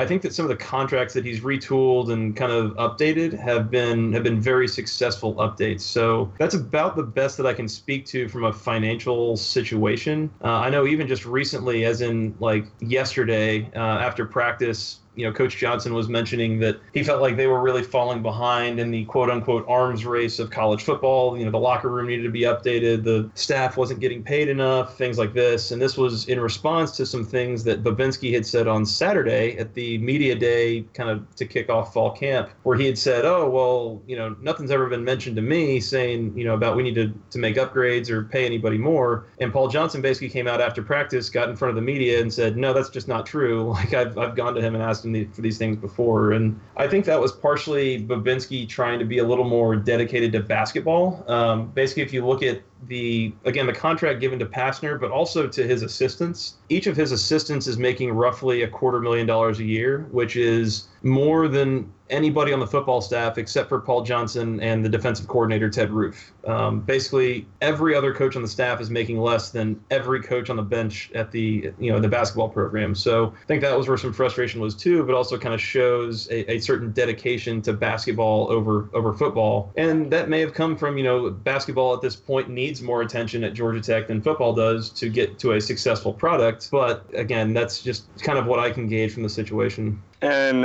I 0.00 0.06
think 0.06 0.22
that 0.22 0.32
some 0.32 0.46
of 0.46 0.48
the 0.48 0.56
contracts 0.56 1.12
that 1.12 1.26
he's 1.26 1.40
retooled 1.40 2.10
and 2.10 2.34
kind 2.34 2.50
of 2.50 2.72
updated 2.76 3.38
have 3.38 3.70
been 3.70 4.14
have 4.14 4.22
been 4.22 4.40
very 4.40 4.66
successful 4.66 5.34
updates. 5.34 5.82
So 5.82 6.32
that's 6.38 6.54
about 6.54 6.96
the 6.96 7.02
best 7.02 7.36
that 7.36 7.46
I 7.46 7.52
can 7.52 7.68
speak 7.68 8.06
to 8.06 8.26
from 8.26 8.44
a 8.44 8.52
financial 8.52 9.36
situation. 9.36 10.30
Uh, 10.42 10.54
I 10.54 10.70
know 10.70 10.86
even 10.86 11.06
just 11.06 11.26
recently, 11.26 11.84
as 11.84 12.00
in 12.00 12.34
like 12.40 12.64
yesterday 12.80 13.70
uh, 13.76 13.78
after 13.78 14.24
practice, 14.24 15.00
you 15.20 15.26
know, 15.26 15.32
Coach 15.34 15.58
Johnson 15.58 15.92
was 15.92 16.08
mentioning 16.08 16.60
that 16.60 16.80
he 16.94 17.04
felt 17.04 17.20
like 17.20 17.36
they 17.36 17.46
were 17.46 17.60
really 17.60 17.82
falling 17.82 18.22
behind 18.22 18.80
in 18.80 18.90
the 18.90 19.04
quote 19.04 19.28
unquote 19.28 19.66
arms 19.68 20.06
race 20.06 20.38
of 20.38 20.50
college 20.50 20.82
football. 20.82 21.36
You 21.36 21.44
know, 21.44 21.50
the 21.50 21.58
locker 21.58 21.90
room 21.90 22.06
needed 22.06 22.22
to 22.22 22.30
be 22.30 22.42
updated, 22.42 23.04
the 23.04 23.30
staff 23.34 23.76
wasn't 23.76 24.00
getting 24.00 24.22
paid 24.22 24.48
enough, 24.48 24.96
things 24.96 25.18
like 25.18 25.34
this. 25.34 25.72
And 25.72 25.82
this 25.82 25.98
was 25.98 26.26
in 26.26 26.40
response 26.40 26.96
to 26.96 27.04
some 27.04 27.22
things 27.22 27.64
that 27.64 27.82
Bobinski 27.82 28.32
had 28.32 28.46
said 28.46 28.66
on 28.66 28.86
Saturday 28.86 29.58
at 29.58 29.74
the 29.74 29.98
media 29.98 30.34
day, 30.34 30.86
kind 30.94 31.10
of 31.10 31.34
to 31.36 31.44
kick 31.44 31.68
off 31.68 31.92
fall 31.92 32.12
camp, 32.12 32.48
where 32.62 32.78
he 32.78 32.86
had 32.86 32.96
said, 32.96 33.26
Oh, 33.26 33.50
well, 33.50 34.00
you 34.06 34.16
know, 34.16 34.34
nothing's 34.40 34.70
ever 34.70 34.88
been 34.88 35.04
mentioned 35.04 35.36
to 35.36 35.42
me 35.42 35.80
saying, 35.80 36.32
you 36.34 36.44
know, 36.44 36.54
about 36.54 36.76
we 36.76 36.82
need 36.82 36.94
to, 36.94 37.12
to 37.30 37.38
make 37.38 37.56
upgrades 37.56 38.08
or 38.08 38.24
pay 38.24 38.46
anybody 38.46 38.78
more. 38.78 39.26
And 39.38 39.52
Paul 39.52 39.68
Johnson 39.68 40.00
basically 40.00 40.30
came 40.30 40.48
out 40.48 40.62
after 40.62 40.82
practice, 40.82 41.28
got 41.28 41.50
in 41.50 41.56
front 41.56 41.70
of 41.70 41.76
the 41.76 41.82
media 41.82 42.22
and 42.22 42.32
said, 42.32 42.56
No, 42.56 42.72
that's 42.72 42.88
just 42.88 43.06
not 43.06 43.26
true. 43.26 43.74
Like 43.80 43.94
I've, 43.94 44.18
I've 44.18 44.36
gone 44.36 44.54
to 44.54 44.60
him 44.60 44.74
and 44.74 44.82
asked 44.82 45.04
the, 45.12 45.24
for 45.26 45.40
these 45.40 45.58
things 45.58 45.76
before. 45.76 46.32
And 46.32 46.58
I 46.76 46.86
think 46.86 47.04
that 47.06 47.20
was 47.20 47.32
partially 47.32 48.04
Bobinski 48.04 48.68
trying 48.68 48.98
to 48.98 49.04
be 49.04 49.18
a 49.18 49.24
little 49.24 49.44
more 49.44 49.76
dedicated 49.76 50.32
to 50.32 50.40
basketball. 50.40 51.24
Um, 51.28 51.68
basically, 51.72 52.02
if 52.02 52.12
you 52.12 52.26
look 52.26 52.42
at 52.42 52.62
the 52.88 53.32
again 53.44 53.66
the 53.66 53.72
contract 53.72 54.20
given 54.20 54.38
to 54.38 54.46
Pastner, 54.46 54.98
but 54.98 55.10
also 55.10 55.46
to 55.46 55.66
his 55.66 55.82
assistants. 55.82 56.54
Each 56.68 56.86
of 56.86 56.96
his 56.96 57.12
assistants 57.12 57.66
is 57.66 57.78
making 57.78 58.12
roughly 58.12 58.62
a 58.62 58.68
quarter 58.68 59.00
million 59.00 59.26
dollars 59.26 59.58
a 59.60 59.64
year, 59.64 60.06
which 60.10 60.36
is 60.36 60.88
more 61.02 61.48
than 61.48 61.90
anybody 62.10 62.52
on 62.52 62.60
the 62.60 62.66
football 62.66 63.00
staff 63.00 63.38
except 63.38 63.68
for 63.68 63.80
Paul 63.80 64.02
Johnson 64.02 64.60
and 64.60 64.84
the 64.84 64.88
defensive 64.88 65.28
coordinator 65.28 65.70
Ted 65.70 65.90
Roof. 65.90 66.32
Um, 66.46 66.80
basically, 66.80 67.46
every 67.60 67.94
other 67.94 68.12
coach 68.12 68.36
on 68.36 68.42
the 68.42 68.48
staff 68.48 68.80
is 68.80 68.90
making 68.90 69.18
less 69.18 69.50
than 69.50 69.80
every 69.90 70.22
coach 70.22 70.50
on 70.50 70.56
the 70.56 70.62
bench 70.62 71.10
at 71.14 71.30
the 71.30 71.72
you 71.78 71.92
know 71.92 72.00
the 72.00 72.08
basketball 72.08 72.48
program. 72.48 72.94
So 72.94 73.32
I 73.40 73.46
think 73.46 73.62
that 73.62 73.76
was 73.76 73.88
where 73.88 73.96
some 73.96 74.12
frustration 74.12 74.60
was 74.60 74.74
too, 74.74 75.04
but 75.04 75.14
also 75.14 75.38
kind 75.38 75.54
of 75.54 75.60
shows 75.60 76.28
a, 76.30 76.52
a 76.52 76.58
certain 76.58 76.92
dedication 76.92 77.62
to 77.62 77.72
basketball 77.72 78.50
over 78.50 78.88
over 78.92 79.12
football, 79.12 79.72
and 79.76 80.10
that 80.10 80.28
may 80.28 80.40
have 80.40 80.54
come 80.54 80.76
from 80.76 80.98
you 80.98 81.04
know 81.04 81.30
basketball 81.30 81.94
at 81.94 82.02
this 82.02 82.16
point 82.16 82.48
needs 82.48 82.69
needs 82.70 82.82
more 82.82 83.02
attention 83.02 83.42
at 83.42 83.52
Georgia 83.52 83.80
Tech 83.80 84.06
than 84.06 84.22
football 84.22 84.54
does 84.54 84.90
to 84.90 85.08
get 85.08 85.40
to 85.40 85.52
a 85.52 85.60
successful 85.60 86.12
product. 86.12 86.68
But 86.70 87.04
again, 87.14 87.52
that's 87.52 87.82
just 87.82 88.04
kind 88.22 88.38
of 88.38 88.46
what 88.46 88.60
I 88.60 88.70
can 88.70 88.86
gauge 88.86 89.12
from 89.12 89.24
the 89.24 89.28
situation. 89.28 90.00
And 90.22 90.64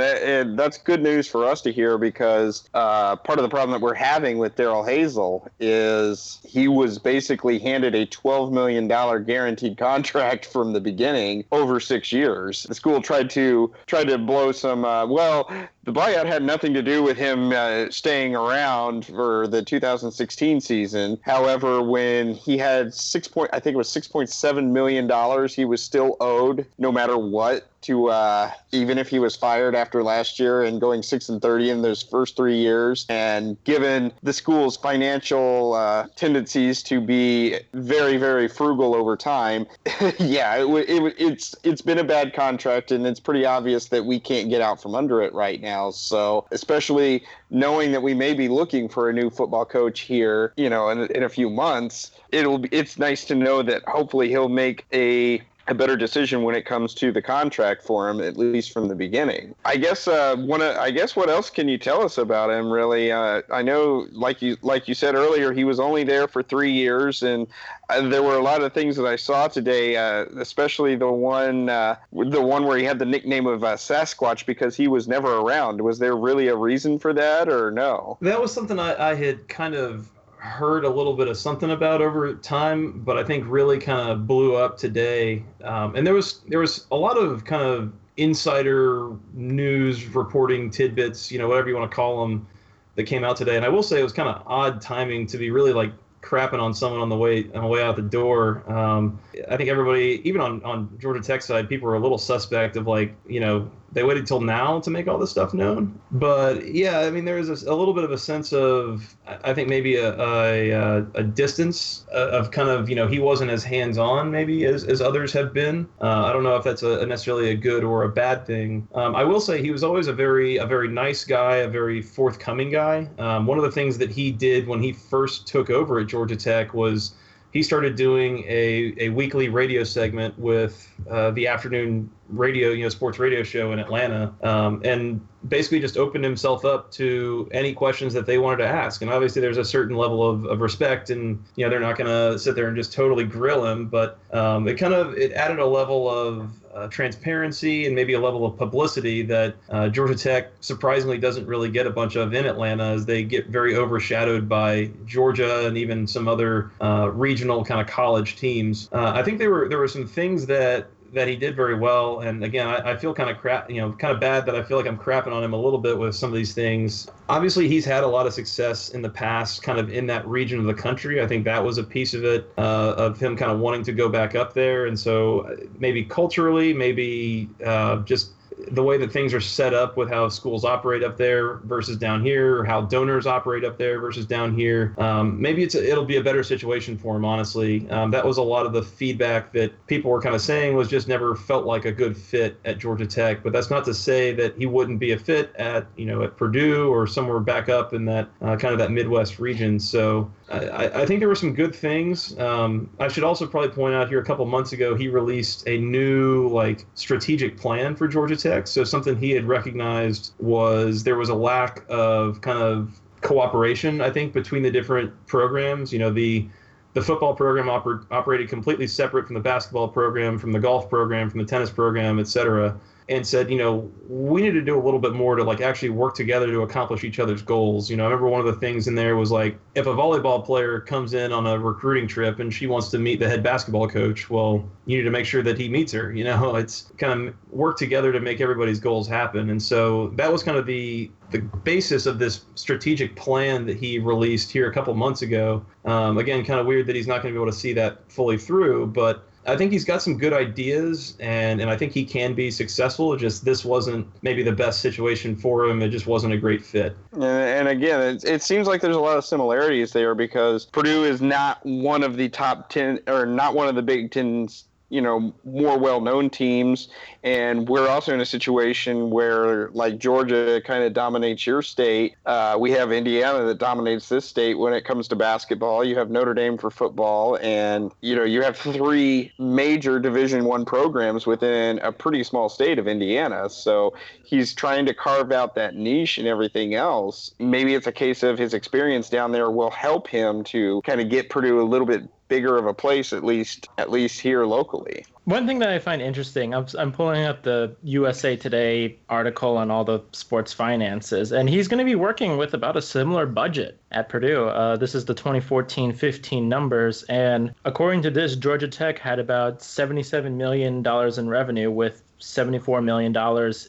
that's 0.58 0.78
good 0.78 1.02
news 1.02 1.26
for 1.26 1.44
us 1.44 1.62
to 1.62 1.72
hear 1.72 1.96
because 1.98 2.68
uh, 2.74 3.16
part 3.16 3.38
of 3.38 3.42
the 3.42 3.48
problem 3.48 3.70
that 3.70 3.84
we're 3.84 3.94
having 3.94 4.38
with 4.38 4.56
Darrell 4.56 4.84
Hazell 4.84 5.48
is 5.60 6.38
he 6.46 6.68
was 6.68 6.98
basically 6.98 7.58
handed 7.58 7.94
a 7.94 8.06
$12 8.06 8.52
million 8.52 8.86
guaranteed 8.86 9.78
contract 9.78 10.46
from 10.46 10.72
the 10.72 10.80
beginning 10.80 11.44
over 11.52 11.80
six 11.80 12.12
years. 12.12 12.64
The 12.64 12.74
school 12.74 13.00
tried 13.00 13.30
to 13.30 13.72
tried 13.86 14.08
to 14.08 14.18
blow 14.18 14.52
some. 14.52 14.84
Uh, 14.84 15.06
well, 15.06 15.50
the 15.84 15.92
buyout 15.92 16.26
had 16.26 16.42
nothing 16.42 16.74
to 16.74 16.82
do 16.82 17.02
with 17.02 17.16
him 17.16 17.52
uh, 17.52 17.90
staying 17.90 18.34
around 18.34 19.06
for 19.06 19.46
the 19.46 19.62
2016 19.62 20.60
season. 20.60 21.18
However, 21.22 21.82
when 21.82 22.34
he 22.34 22.58
had 22.58 22.92
six 22.92 23.28
point, 23.28 23.50
I 23.52 23.60
think 23.60 23.74
it 23.74 23.78
was 23.78 23.88
6.7 23.88 24.70
million 24.70 25.06
dollars, 25.06 25.54
he 25.54 25.64
was 25.64 25.82
still 25.82 26.16
owed 26.20 26.66
no 26.78 26.90
matter 26.90 27.16
what 27.16 27.68
to 27.82 28.08
uh, 28.08 28.50
even 28.72 28.98
if 28.98 29.08
he 29.08 29.18
was 29.18 29.36
fired 29.36 29.74
after 29.74 30.02
last 30.02 30.38
year 30.38 30.62
and 30.62 30.80
going 30.80 31.02
six 31.02 31.28
and 31.28 31.40
thirty 31.40 31.70
in 31.70 31.82
those 31.82 32.02
first 32.02 32.36
three 32.36 32.56
years, 32.56 33.06
and 33.08 33.62
given 33.64 34.12
the 34.22 34.32
school's 34.32 34.76
financial 34.76 35.74
uh, 35.74 36.06
tendencies 36.16 36.82
to 36.84 37.00
be 37.00 37.58
very 37.74 38.16
very 38.16 38.48
frugal 38.48 38.94
over 38.94 39.16
time, 39.16 39.66
yeah, 40.18 40.56
it, 40.56 40.66
it, 40.88 41.14
it's 41.18 41.54
it's 41.62 41.82
been 41.82 41.98
a 41.98 42.04
bad 42.04 42.34
contract, 42.34 42.90
and 42.90 43.06
it's 43.06 43.20
pretty 43.20 43.44
obvious 43.44 43.86
that 43.88 44.04
we 44.04 44.18
can't 44.18 44.50
get 44.50 44.60
out 44.60 44.80
from 44.80 44.94
under 44.94 45.22
it 45.22 45.32
right 45.32 45.60
now. 45.60 45.90
So 45.90 46.46
especially 46.50 47.24
knowing 47.50 47.92
that 47.92 48.02
we 48.02 48.14
may 48.14 48.34
be 48.34 48.48
looking 48.48 48.88
for 48.88 49.08
a 49.08 49.12
new 49.12 49.30
football 49.30 49.64
coach 49.64 50.00
here, 50.00 50.52
you 50.56 50.68
know, 50.68 50.88
in, 50.88 51.06
in 51.12 51.22
a 51.22 51.28
few 51.28 51.48
months, 51.50 52.12
it'll 52.32 52.64
it's 52.72 52.98
nice 52.98 53.24
to 53.26 53.34
know 53.34 53.62
that 53.62 53.82
hopefully 53.86 54.28
he'll 54.28 54.48
make 54.48 54.84
a 54.92 55.42
a 55.68 55.74
better 55.74 55.96
decision 55.96 56.42
when 56.42 56.54
it 56.54 56.64
comes 56.64 56.94
to 56.94 57.10
the 57.10 57.20
contract 57.20 57.82
for 57.82 58.08
him, 58.08 58.20
at 58.20 58.36
least 58.36 58.72
from 58.72 58.88
the 58.88 58.94
beginning. 58.94 59.54
I 59.64 59.76
guess 59.76 60.06
uh, 60.06 60.36
one. 60.36 60.62
I 60.62 60.90
guess 60.90 61.16
what 61.16 61.28
else 61.28 61.50
can 61.50 61.68
you 61.68 61.78
tell 61.78 62.02
us 62.02 62.18
about 62.18 62.50
him? 62.50 62.70
Really, 62.70 63.10
uh, 63.10 63.42
I 63.52 63.62
know, 63.62 64.06
like 64.12 64.42
you 64.42 64.56
like 64.62 64.86
you 64.86 64.94
said 64.94 65.14
earlier, 65.14 65.52
he 65.52 65.64
was 65.64 65.80
only 65.80 66.04
there 66.04 66.28
for 66.28 66.42
three 66.42 66.72
years, 66.72 67.22
and 67.22 67.46
uh, 67.88 68.08
there 68.08 68.22
were 68.22 68.36
a 68.36 68.42
lot 68.42 68.62
of 68.62 68.72
things 68.72 68.96
that 68.96 69.06
I 69.06 69.16
saw 69.16 69.48
today, 69.48 69.96
uh, 69.96 70.26
especially 70.38 70.94
the 70.94 71.10
one 71.10 71.68
uh, 71.68 71.96
the 72.12 72.42
one 72.42 72.64
where 72.64 72.78
he 72.78 72.84
had 72.84 72.98
the 72.98 73.06
nickname 73.06 73.46
of 73.46 73.64
uh, 73.64 73.74
Sasquatch 73.74 74.46
because 74.46 74.76
he 74.76 74.86
was 74.88 75.08
never 75.08 75.36
around. 75.38 75.80
Was 75.80 75.98
there 75.98 76.16
really 76.16 76.48
a 76.48 76.56
reason 76.56 76.98
for 76.98 77.12
that, 77.12 77.48
or 77.48 77.70
no? 77.70 78.18
That 78.20 78.40
was 78.40 78.52
something 78.52 78.78
I, 78.78 79.10
I 79.10 79.14
had 79.14 79.48
kind 79.48 79.74
of 79.74 80.10
heard 80.46 80.84
a 80.84 80.88
little 80.88 81.14
bit 81.14 81.28
of 81.28 81.36
something 81.36 81.70
about 81.70 82.00
over 82.00 82.34
time, 82.34 83.02
but 83.04 83.18
I 83.18 83.24
think 83.24 83.44
really 83.48 83.78
kind 83.78 84.10
of 84.10 84.26
blew 84.26 84.54
up 84.56 84.78
today. 84.78 85.44
Um, 85.64 85.96
and 85.96 86.06
there 86.06 86.14
was 86.14 86.40
there 86.48 86.60
was 86.60 86.86
a 86.90 86.96
lot 86.96 87.18
of 87.18 87.44
kind 87.44 87.62
of 87.62 87.92
insider 88.16 89.10
news 89.34 90.06
reporting 90.06 90.70
tidbits, 90.70 91.30
you 91.30 91.38
know, 91.38 91.48
whatever 91.48 91.68
you 91.68 91.76
want 91.76 91.90
to 91.90 91.94
call 91.94 92.26
them, 92.26 92.46
that 92.94 93.04
came 93.04 93.24
out 93.24 93.36
today. 93.36 93.56
And 93.56 93.64
I 93.64 93.68
will 93.68 93.82
say 93.82 94.00
it 94.00 94.02
was 94.02 94.12
kind 94.12 94.28
of 94.28 94.42
odd 94.46 94.80
timing 94.80 95.26
to 95.26 95.38
be 95.38 95.50
really 95.50 95.72
like 95.72 95.92
crapping 96.22 96.60
on 96.60 96.74
someone 96.74 97.00
on 97.00 97.08
the 97.08 97.16
way 97.16 97.44
on 97.54 97.62
the 97.62 97.68
way 97.68 97.82
out 97.82 97.96
the 97.96 98.02
door. 98.02 98.64
Um, 98.70 99.20
I 99.48 99.56
think 99.56 99.68
everybody, 99.68 100.20
even 100.24 100.40
on 100.40 100.62
on 100.64 100.96
Georgia 100.98 101.20
Tech 101.20 101.42
side, 101.42 101.68
people 101.68 101.88
were 101.88 101.94
a 101.94 102.00
little 102.00 102.18
suspect 102.18 102.76
of 102.76 102.86
like, 102.86 103.14
you 103.28 103.40
know, 103.40 103.70
they 103.92 104.02
waited 104.02 104.26
till 104.26 104.40
now 104.40 104.80
to 104.80 104.90
make 104.90 105.08
all 105.08 105.18
this 105.18 105.30
stuff 105.30 105.54
known. 105.54 105.98
But 106.10 106.74
yeah, 106.74 107.00
I 107.00 107.10
mean, 107.10 107.24
there 107.24 107.38
is 107.38 107.48
a, 107.48 107.70
a 107.70 107.74
little 107.74 107.94
bit 107.94 108.04
of 108.04 108.10
a 108.10 108.18
sense 108.18 108.52
of, 108.52 109.16
I 109.26 109.54
think 109.54 109.68
maybe 109.68 109.96
a, 109.96 110.14
a, 110.20 111.06
a 111.14 111.22
distance 111.22 112.04
uh, 112.12 112.28
of 112.28 112.50
kind 112.50 112.68
of, 112.68 112.88
you 112.88 112.94
know, 112.94 113.06
he 113.06 113.18
wasn't 113.18 113.50
as 113.50 113.64
hands 113.64 113.98
on 113.98 114.30
maybe 114.30 114.64
as, 114.66 114.84
as 114.84 115.00
others 115.00 115.32
have 115.32 115.52
been. 115.52 115.88
Uh, 116.00 116.24
I 116.24 116.32
don't 116.32 116.42
know 116.42 116.56
if 116.56 116.64
that's 116.64 116.82
a, 116.82 117.06
necessarily 117.06 117.50
a 117.50 117.56
good 117.56 117.84
or 117.84 118.02
a 118.02 118.08
bad 118.08 118.46
thing. 118.46 118.86
Um, 118.94 119.16
I 119.16 119.24
will 119.24 119.40
say 119.40 119.62
he 119.62 119.70
was 119.70 119.82
always 119.82 120.08
a 120.08 120.12
very, 120.12 120.56
a 120.56 120.66
very 120.66 120.88
nice 120.88 121.24
guy, 121.24 121.56
a 121.56 121.68
very 121.68 122.02
forthcoming 122.02 122.70
guy. 122.70 123.08
Um, 123.18 123.46
one 123.46 123.58
of 123.58 123.64
the 123.64 123.72
things 123.72 123.98
that 123.98 124.10
he 124.10 124.30
did 124.30 124.66
when 124.66 124.82
he 124.82 124.92
first 124.92 125.46
took 125.46 125.70
over 125.70 126.00
at 126.00 126.06
Georgia 126.06 126.36
Tech 126.36 126.74
was 126.74 127.14
he 127.56 127.62
started 127.62 127.96
doing 127.96 128.44
a, 128.46 128.92
a 128.98 129.08
weekly 129.08 129.48
radio 129.48 129.82
segment 129.82 130.38
with 130.38 130.92
uh, 131.10 131.30
the 131.30 131.46
afternoon 131.46 132.10
radio, 132.28 132.68
you 132.68 132.82
know, 132.82 132.90
sports 132.90 133.18
radio 133.18 133.42
show 133.42 133.72
in 133.72 133.78
Atlanta. 133.78 134.34
Um, 134.42 134.82
and 134.84 135.26
basically 135.48 135.80
just 135.80 135.96
opened 135.96 136.24
himself 136.24 136.64
up 136.64 136.90
to 136.92 137.48
any 137.52 137.72
questions 137.72 138.14
that 138.14 138.26
they 138.26 138.38
wanted 138.38 138.58
to 138.58 138.66
ask. 138.66 139.02
And 139.02 139.10
obviously, 139.10 139.40
there's 139.40 139.58
a 139.58 139.64
certain 139.64 139.96
level 139.96 140.28
of, 140.28 140.44
of 140.46 140.60
respect, 140.60 141.10
and 141.10 141.42
you 141.56 141.64
know 141.64 141.70
they're 141.70 141.80
not 141.80 141.96
going 141.96 142.08
to 142.08 142.38
sit 142.38 142.54
there 142.54 142.68
and 142.68 142.76
just 142.76 142.92
totally 142.92 143.24
grill 143.24 143.64
him. 143.66 143.88
But 143.88 144.18
um, 144.32 144.68
it 144.68 144.74
kind 144.74 144.94
of 144.94 145.14
it 145.14 145.32
added 145.32 145.58
a 145.58 145.66
level 145.66 146.08
of 146.08 146.50
uh, 146.76 146.86
transparency 146.88 147.86
and 147.86 147.94
maybe 147.94 148.12
a 148.12 148.20
level 148.20 148.44
of 148.44 148.56
publicity 148.56 149.22
that 149.22 149.56
uh, 149.70 149.88
Georgia 149.88 150.14
Tech 150.14 150.52
surprisingly 150.60 151.16
doesn't 151.16 151.46
really 151.46 151.70
get 151.70 151.86
a 151.86 151.90
bunch 151.90 152.16
of 152.16 152.34
in 152.34 152.44
Atlanta, 152.44 152.84
as 152.84 153.06
they 153.06 153.22
get 153.22 153.46
very 153.46 153.76
overshadowed 153.76 154.48
by 154.48 154.90
Georgia 155.06 155.66
and 155.66 155.78
even 155.78 156.06
some 156.06 156.28
other 156.28 156.70
uh, 156.80 157.10
regional 157.12 157.64
kind 157.64 157.80
of 157.80 157.86
college 157.86 158.36
teams. 158.36 158.88
Uh, 158.92 159.12
I 159.14 159.22
think 159.22 159.38
there 159.38 159.50
were 159.50 159.68
there 159.68 159.78
were 159.78 159.88
some 159.88 160.06
things 160.06 160.46
that 160.46 160.88
that 161.16 161.26
he 161.26 161.34
did 161.34 161.56
very 161.56 161.74
well. 161.74 162.20
And 162.20 162.44
again, 162.44 162.66
I, 162.66 162.92
I, 162.92 162.96
feel 162.96 163.14
kind 163.14 163.30
of 163.30 163.38
crap, 163.38 163.70
you 163.70 163.80
know, 163.80 163.90
kind 163.92 164.12
of 164.12 164.20
bad 164.20 164.44
that 164.44 164.54
I 164.54 164.62
feel 164.62 164.76
like 164.76 164.86
I'm 164.86 164.98
crapping 164.98 165.32
on 165.32 165.42
him 165.42 165.54
a 165.54 165.56
little 165.56 165.78
bit 165.78 165.98
with 165.98 166.14
some 166.14 166.28
of 166.28 166.36
these 166.36 166.52
things. 166.52 167.08
Obviously, 167.30 167.68
he's 167.68 167.86
had 167.86 168.04
a 168.04 168.06
lot 168.06 168.26
of 168.26 168.34
success 168.34 168.90
in 168.90 169.00
the 169.00 169.08
past, 169.08 169.62
kind 169.62 169.78
of 169.78 169.90
in 169.90 170.06
that 170.08 170.28
region 170.28 170.58
of 170.58 170.66
the 170.66 170.74
country. 170.74 171.22
I 171.22 171.26
think 171.26 171.44
that 171.46 171.64
was 171.64 171.78
a 171.78 171.82
piece 171.82 172.12
of 172.12 172.22
it, 172.24 172.52
uh, 172.58 172.94
of 172.98 173.18
him 173.18 173.34
kind 173.34 173.50
of 173.50 173.60
wanting 173.60 173.82
to 173.84 173.92
go 173.92 174.10
back 174.10 174.34
up 174.34 174.52
there. 174.52 174.86
And 174.86 175.00
so 175.00 175.40
uh, 175.40 175.56
maybe 175.78 176.04
culturally, 176.04 176.74
maybe 176.74 177.48
uh, 177.64 178.00
just 178.00 178.32
the 178.70 178.82
way 178.82 178.98
that 178.98 179.12
things 179.12 179.32
are 179.34 179.40
set 179.40 179.74
up 179.74 179.96
with 179.96 180.08
how 180.08 180.28
schools 180.28 180.64
operate 180.64 181.02
up 181.02 181.16
there 181.16 181.56
versus 181.64 181.96
down 181.96 182.24
here, 182.24 182.58
or 182.60 182.64
how 182.64 182.82
donors 182.82 183.26
operate 183.26 183.64
up 183.64 183.78
there 183.78 184.00
versus 184.00 184.26
down 184.26 184.56
here. 184.56 184.94
Um, 184.98 185.40
maybe 185.40 185.62
it's 185.62 185.74
a, 185.74 185.90
it'll 185.90 186.04
be 186.04 186.16
a 186.16 186.22
better 186.22 186.42
situation 186.42 186.96
for 186.98 187.16
him. 187.16 187.24
Honestly, 187.24 187.88
um, 187.90 188.10
that 188.10 188.24
was 188.24 188.38
a 188.38 188.42
lot 188.42 188.66
of 188.66 188.72
the 188.72 188.82
feedback 188.82 189.52
that 189.52 189.72
people 189.86 190.10
were 190.10 190.20
kind 190.20 190.34
of 190.34 190.40
saying 190.40 190.76
was 190.76 190.88
just 190.88 191.08
never 191.08 191.34
felt 191.34 191.66
like 191.66 191.84
a 191.84 191.92
good 191.92 192.16
fit 192.16 192.58
at 192.64 192.78
Georgia 192.78 193.06
Tech. 193.06 193.42
But 193.42 193.52
that's 193.52 193.70
not 193.70 193.84
to 193.86 193.94
say 193.94 194.32
that 194.34 194.56
he 194.56 194.66
wouldn't 194.66 194.98
be 194.98 195.12
a 195.12 195.18
fit 195.18 195.54
at 195.56 195.86
you 195.96 196.06
know 196.06 196.22
at 196.22 196.36
Purdue 196.36 196.88
or 196.88 197.06
somewhere 197.06 197.40
back 197.40 197.68
up 197.68 197.92
in 197.94 198.04
that 198.06 198.28
uh, 198.42 198.56
kind 198.56 198.72
of 198.72 198.78
that 198.78 198.90
Midwest 198.90 199.38
region. 199.38 199.78
So 199.78 200.30
I, 200.48 201.02
I, 201.02 201.06
think 201.06 201.18
there 201.18 201.28
were 201.28 201.34
some 201.34 201.54
good 201.54 201.74
things. 201.74 202.38
Um, 202.38 202.88
I 203.00 203.08
should 203.08 203.24
also 203.24 203.46
probably 203.46 203.70
point 203.70 203.94
out 203.94 204.08
here 204.08 204.20
a 204.20 204.24
couple 204.24 204.46
months 204.46 204.72
ago 204.72 204.94
he 204.94 205.08
released 205.08 205.66
a 205.66 205.78
new 205.78 206.48
like 206.48 206.86
strategic 206.94 207.56
plan 207.56 207.96
for 207.96 208.06
Georgia 208.06 208.36
Tech. 208.36 208.68
So 208.68 208.84
something 208.84 209.16
he 209.16 209.30
had 209.32 209.44
recognized 209.44 210.34
was 210.38 211.02
there 211.02 211.16
was 211.16 211.30
a 211.30 211.34
lack 211.34 211.84
of 211.88 212.40
kind 212.42 212.62
of 212.62 213.00
cooperation. 213.22 214.00
I 214.00 214.10
think 214.10 214.32
between 214.32 214.62
the 214.62 214.70
different 214.70 215.12
programs. 215.26 215.92
You 215.92 215.98
know 215.98 216.10
the 216.10 216.48
the 216.92 217.02
football 217.02 217.34
program 217.34 217.66
oper- 217.66 218.06
operated 218.12 218.48
completely 218.48 218.86
separate 218.86 219.26
from 219.26 219.34
the 219.34 219.40
basketball 219.40 219.88
program, 219.88 220.38
from 220.38 220.52
the 220.52 220.60
golf 220.60 220.88
program, 220.88 221.28
from 221.28 221.40
the 221.40 221.46
tennis 221.46 221.70
program, 221.70 222.20
et 222.20 222.28
cetera 222.28 222.78
and 223.08 223.24
said, 223.24 223.50
you 223.50 223.56
know, 223.56 223.90
we 224.08 224.42
need 224.42 224.52
to 224.52 224.62
do 224.62 224.76
a 224.76 224.82
little 224.82 224.98
bit 224.98 225.12
more 225.12 225.36
to 225.36 225.44
like 225.44 225.60
actually 225.60 225.90
work 225.90 226.14
together 226.14 226.48
to 226.48 226.62
accomplish 226.62 227.04
each 227.04 227.20
other's 227.20 227.40
goals. 227.40 227.88
You 227.88 227.96
know, 227.96 228.02
I 228.02 228.06
remember 228.06 228.28
one 228.28 228.40
of 228.40 228.46
the 228.46 228.60
things 228.60 228.88
in 228.88 228.96
there 228.96 229.16
was 229.16 229.30
like 229.30 229.58
if 229.76 229.86
a 229.86 229.94
volleyball 229.94 230.44
player 230.44 230.80
comes 230.80 231.14
in 231.14 231.30
on 231.32 231.46
a 231.46 231.56
recruiting 231.56 232.08
trip 232.08 232.40
and 232.40 232.52
she 232.52 232.66
wants 232.66 232.88
to 232.90 232.98
meet 232.98 233.20
the 233.20 233.28
head 233.28 233.44
basketball 233.44 233.88
coach, 233.88 234.28
well, 234.28 234.68
you 234.86 234.98
need 234.98 235.04
to 235.04 235.10
make 235.10 235.24
sure 235.24 235.42
that 235.42 235.56
he 235.56 235.68
meets 235.68 235.92
her. 235.92 236.12
You 236.12 236.24
know, 236.24 236.56
it's 236.56 236.92
kind 236.98 237.28
of 237.28 237.34
work 237.50 237.78
together 237.78 238.12
to 238.12 238.18
make 238.18 238.40
everybody's 238.40 238.80
goals 238.80 239.06
happen. 239.06 239.50
And 239.50 239.62
so 239.62 240.08
that 240.16 240.32
was 240.32 240.42
kind 240.42 240.56
of 240.56 240.66
the 240.66 241.10
the 241.30 241.38
basis 241.38 242.06
of 242.06 242.18
this 242.18 242.42
strategic 242.54 243.16
plan 243.16 243.66
that 243.66 243.76
he 243.76 243.98
released 243.98 244.50
here 244.50 244.70
a 244.70 244.72
couple 244.72 244.94
months 244.94 245.22
ago. 245.22 245.64
Um, 245.84 246.18
again, 246.18 246.44
kind 246.44 246.60
of 246.60 246.66
weird 246.66 246.86
that 246.86 246.94
he's 246.94 247.08
not 247.08 247.22
going 247.22 247.34
to 247.34 247.38
be 247.38 247.42
able 247.42 247.50
to 247.50 247.58
see 247.58 247.72
that 247.72 248.10
fully 248.10 248.38
through, 248.38 248.88
but 248.88 249.25
I 249.46 249.56
think 249.56 249.72
he's 249.72 249.84
got 249.84 250.02
some 250.02 250.18
good 250.18 250.32
ideas, 250.32 251.16
and 251.20 251.60
and 251.60 251.70
I 251.70 251.76
think 251.76 251.92
he 251.92 252.04
can 252.04 252.34
be 252.34 252.50
successful. 252.50 253.16
Just 253.16 253.44
this 253.44 253.64
wasn't 253.64 254.06
maybe 254.22 254.42
the 254.42 254.52
best 254.52 254.80
situation 254.80 255.36
for 255.36 255.66
him. 255.66 255.82
It 255.82 255.90
just 255.90 256.06
wasn't 256.06 256.34
a 256.34 256.36
great 256.36 256.64
fit. 256.64 256.96
And, 257.12 257.24
and 257.24 257.68
again, 257.68 258.00
it, 258.00 258.24
it 258.24 258.42
seems 258.42 258.66
like 258.66 258.80
there's 258.80 258.96
a 258.96 259.00
lot 259.00 259.16
of 259.16 259.24
similarities 259.24 259.92
there 259.92 260.14
because 260.14 260.66
Purdue 260.66 261.04
is 261.04 261.20
not 261.22 261.64
one 261.64 262.02
of 262.02 262.16
the 262.16 262.28
top 262.28 262.68
ten 262.68 263.00
or 263.06 263.24
not 263.24 263.54
one 263.54 263.68
of 263.68 263.76
the 263.76 263.82
Big 263.82 264.10
Ten's 264.10 264.64
you 264.88 265.00
know 265.00 265.34
more 265.44 265.78
well-known 265.78 266.30
teams. 266.30 266.88
And 267.22 267.68
we're 267.68 267.88
also 267.88 268.14
in 268.14 268.20
a 268.20 268.26
situation 268.26 269.10
where 269.10 269.70
like 269.70 269.98
georgia 269.98 270.60
kind 270.64 270.84
of 270.84 270.92
dominates 270.92 271.46
your 271.46 271.62
state. 271.62 272.16
Uh, 272.24 272.56
we 272.58 272.70
have 272.72 272.92
indiana 272.92 273.44
that 273.44 273.58
dominates 273.58 274.08
this 274.08 274.24
state 274.24 274.58
when 274.58 274.72
it 274.72 274.84
comes 274.84 275.08
to 275.08 275.16
basketball. 275.16 275.84
You 275.84 275.96
have 275.98 276.10
notre 276.10 276.34
dame 276.34 276.56
for 276.56 276.70
football. 276.70 277.38
And 277.42 277.92
you 278.00 278.14
know 278.14 278.24
you 278.24 278.42
have 278.42 278.56
three 278.56 279.32
major 279.38 279.98
division 279.98 280.44
one 280.44 280.64
programs 280.64 281.26
within 281.26 281.78
a 281.80 281.90
pretty 281.90 282.22
small 282.22 282.48
state 282.48 282.78
of 282.78 282.86
indiana. 282.86 283.50
So 283.50 283.94
he's 284.24 284.54
trying 284.54 284.86
to 284.86 284.94
carve 284.94 285.32
out 285.32 285.54
that 285.56 285.74
niche 285.74 286.18
and 286.18 286.28
everything 286.28 286.74
else. 286.74 287.32
Maybe 287.38 287.74
it's 287.74 287.86
a 287.86 287.92
case 287.92 288.22
of 288.22 288.38
his 288.38 288.54
experience 288.54 289.08
down 289.08 289.32
there 289.32 289.50
will 289.50 289.70
help 289.70 290.06
him 290.08 290.44
to 290.44 290.80
kind 290.82 291.00
of 291.00 291.08
get 291.08 291.28
purdue 291.28 291.60
a 291.60 291.62
little 291.62 291.86
bit 291.86 292.08
bigger 292.28 292.56
of 292.56 292.66
a 292.66 292.74
place 292.74 293.12
at 293.12 293.24
least 293.24 293.68
at 293.78 293.90
least 293.90 294.20
here 294.20 294.44
locally. 294.44 295.04
One 295.24 295.46
thing 295.46 295.58
that 295.60 295.70
i 295.70 295.78
find 295.78 296.00
interesting 296.00 296.54
I'm, 296.54 296.66
I'm 296.78 296.92
pulling 296.92 297.24
up 297.24 297.42
the 297.42 297.74
usa 297.82 298.36
today 298.36 298.96
article 299.08 299.56
on 299.56 299.70
all 299.70 299.84
the 299.84 300.00
sports 300.12 300.52
finances 300.52 301.32
and 301.32 301.48
he's 301.48 301.68
going 301.68 301.78
to 301.78 301.84
be 301.84 301.94
working 301.94 302.36
with 302.36 302.54
about 302.54 302.76
a 302.76 302.82
similar 302.82 303.26
budget 303.26 303.78
at 303.92 304.08
purdue. 304.08 304.46
Uh, 304.46 304.76
this 304.76 304.94
is 304.94 305.04
the 305.04 305.14
2014-15 305.14 306.44
numbers 306.44 307.02
and 307.04 307.54
according 307.64 308.02
to 308.02 308.10
this 308.10 308.36
georgia 308.36 308.68
tech 308.68 308.98
had 308.98 309.18
about 309.18 309.60
$77 309.60 310.32
million 310.32 310.86
in 311.18 311.28
revenue 311.28 311.70
with 311.70 312.02
$74 312.20 312.82
million 312.82 313.14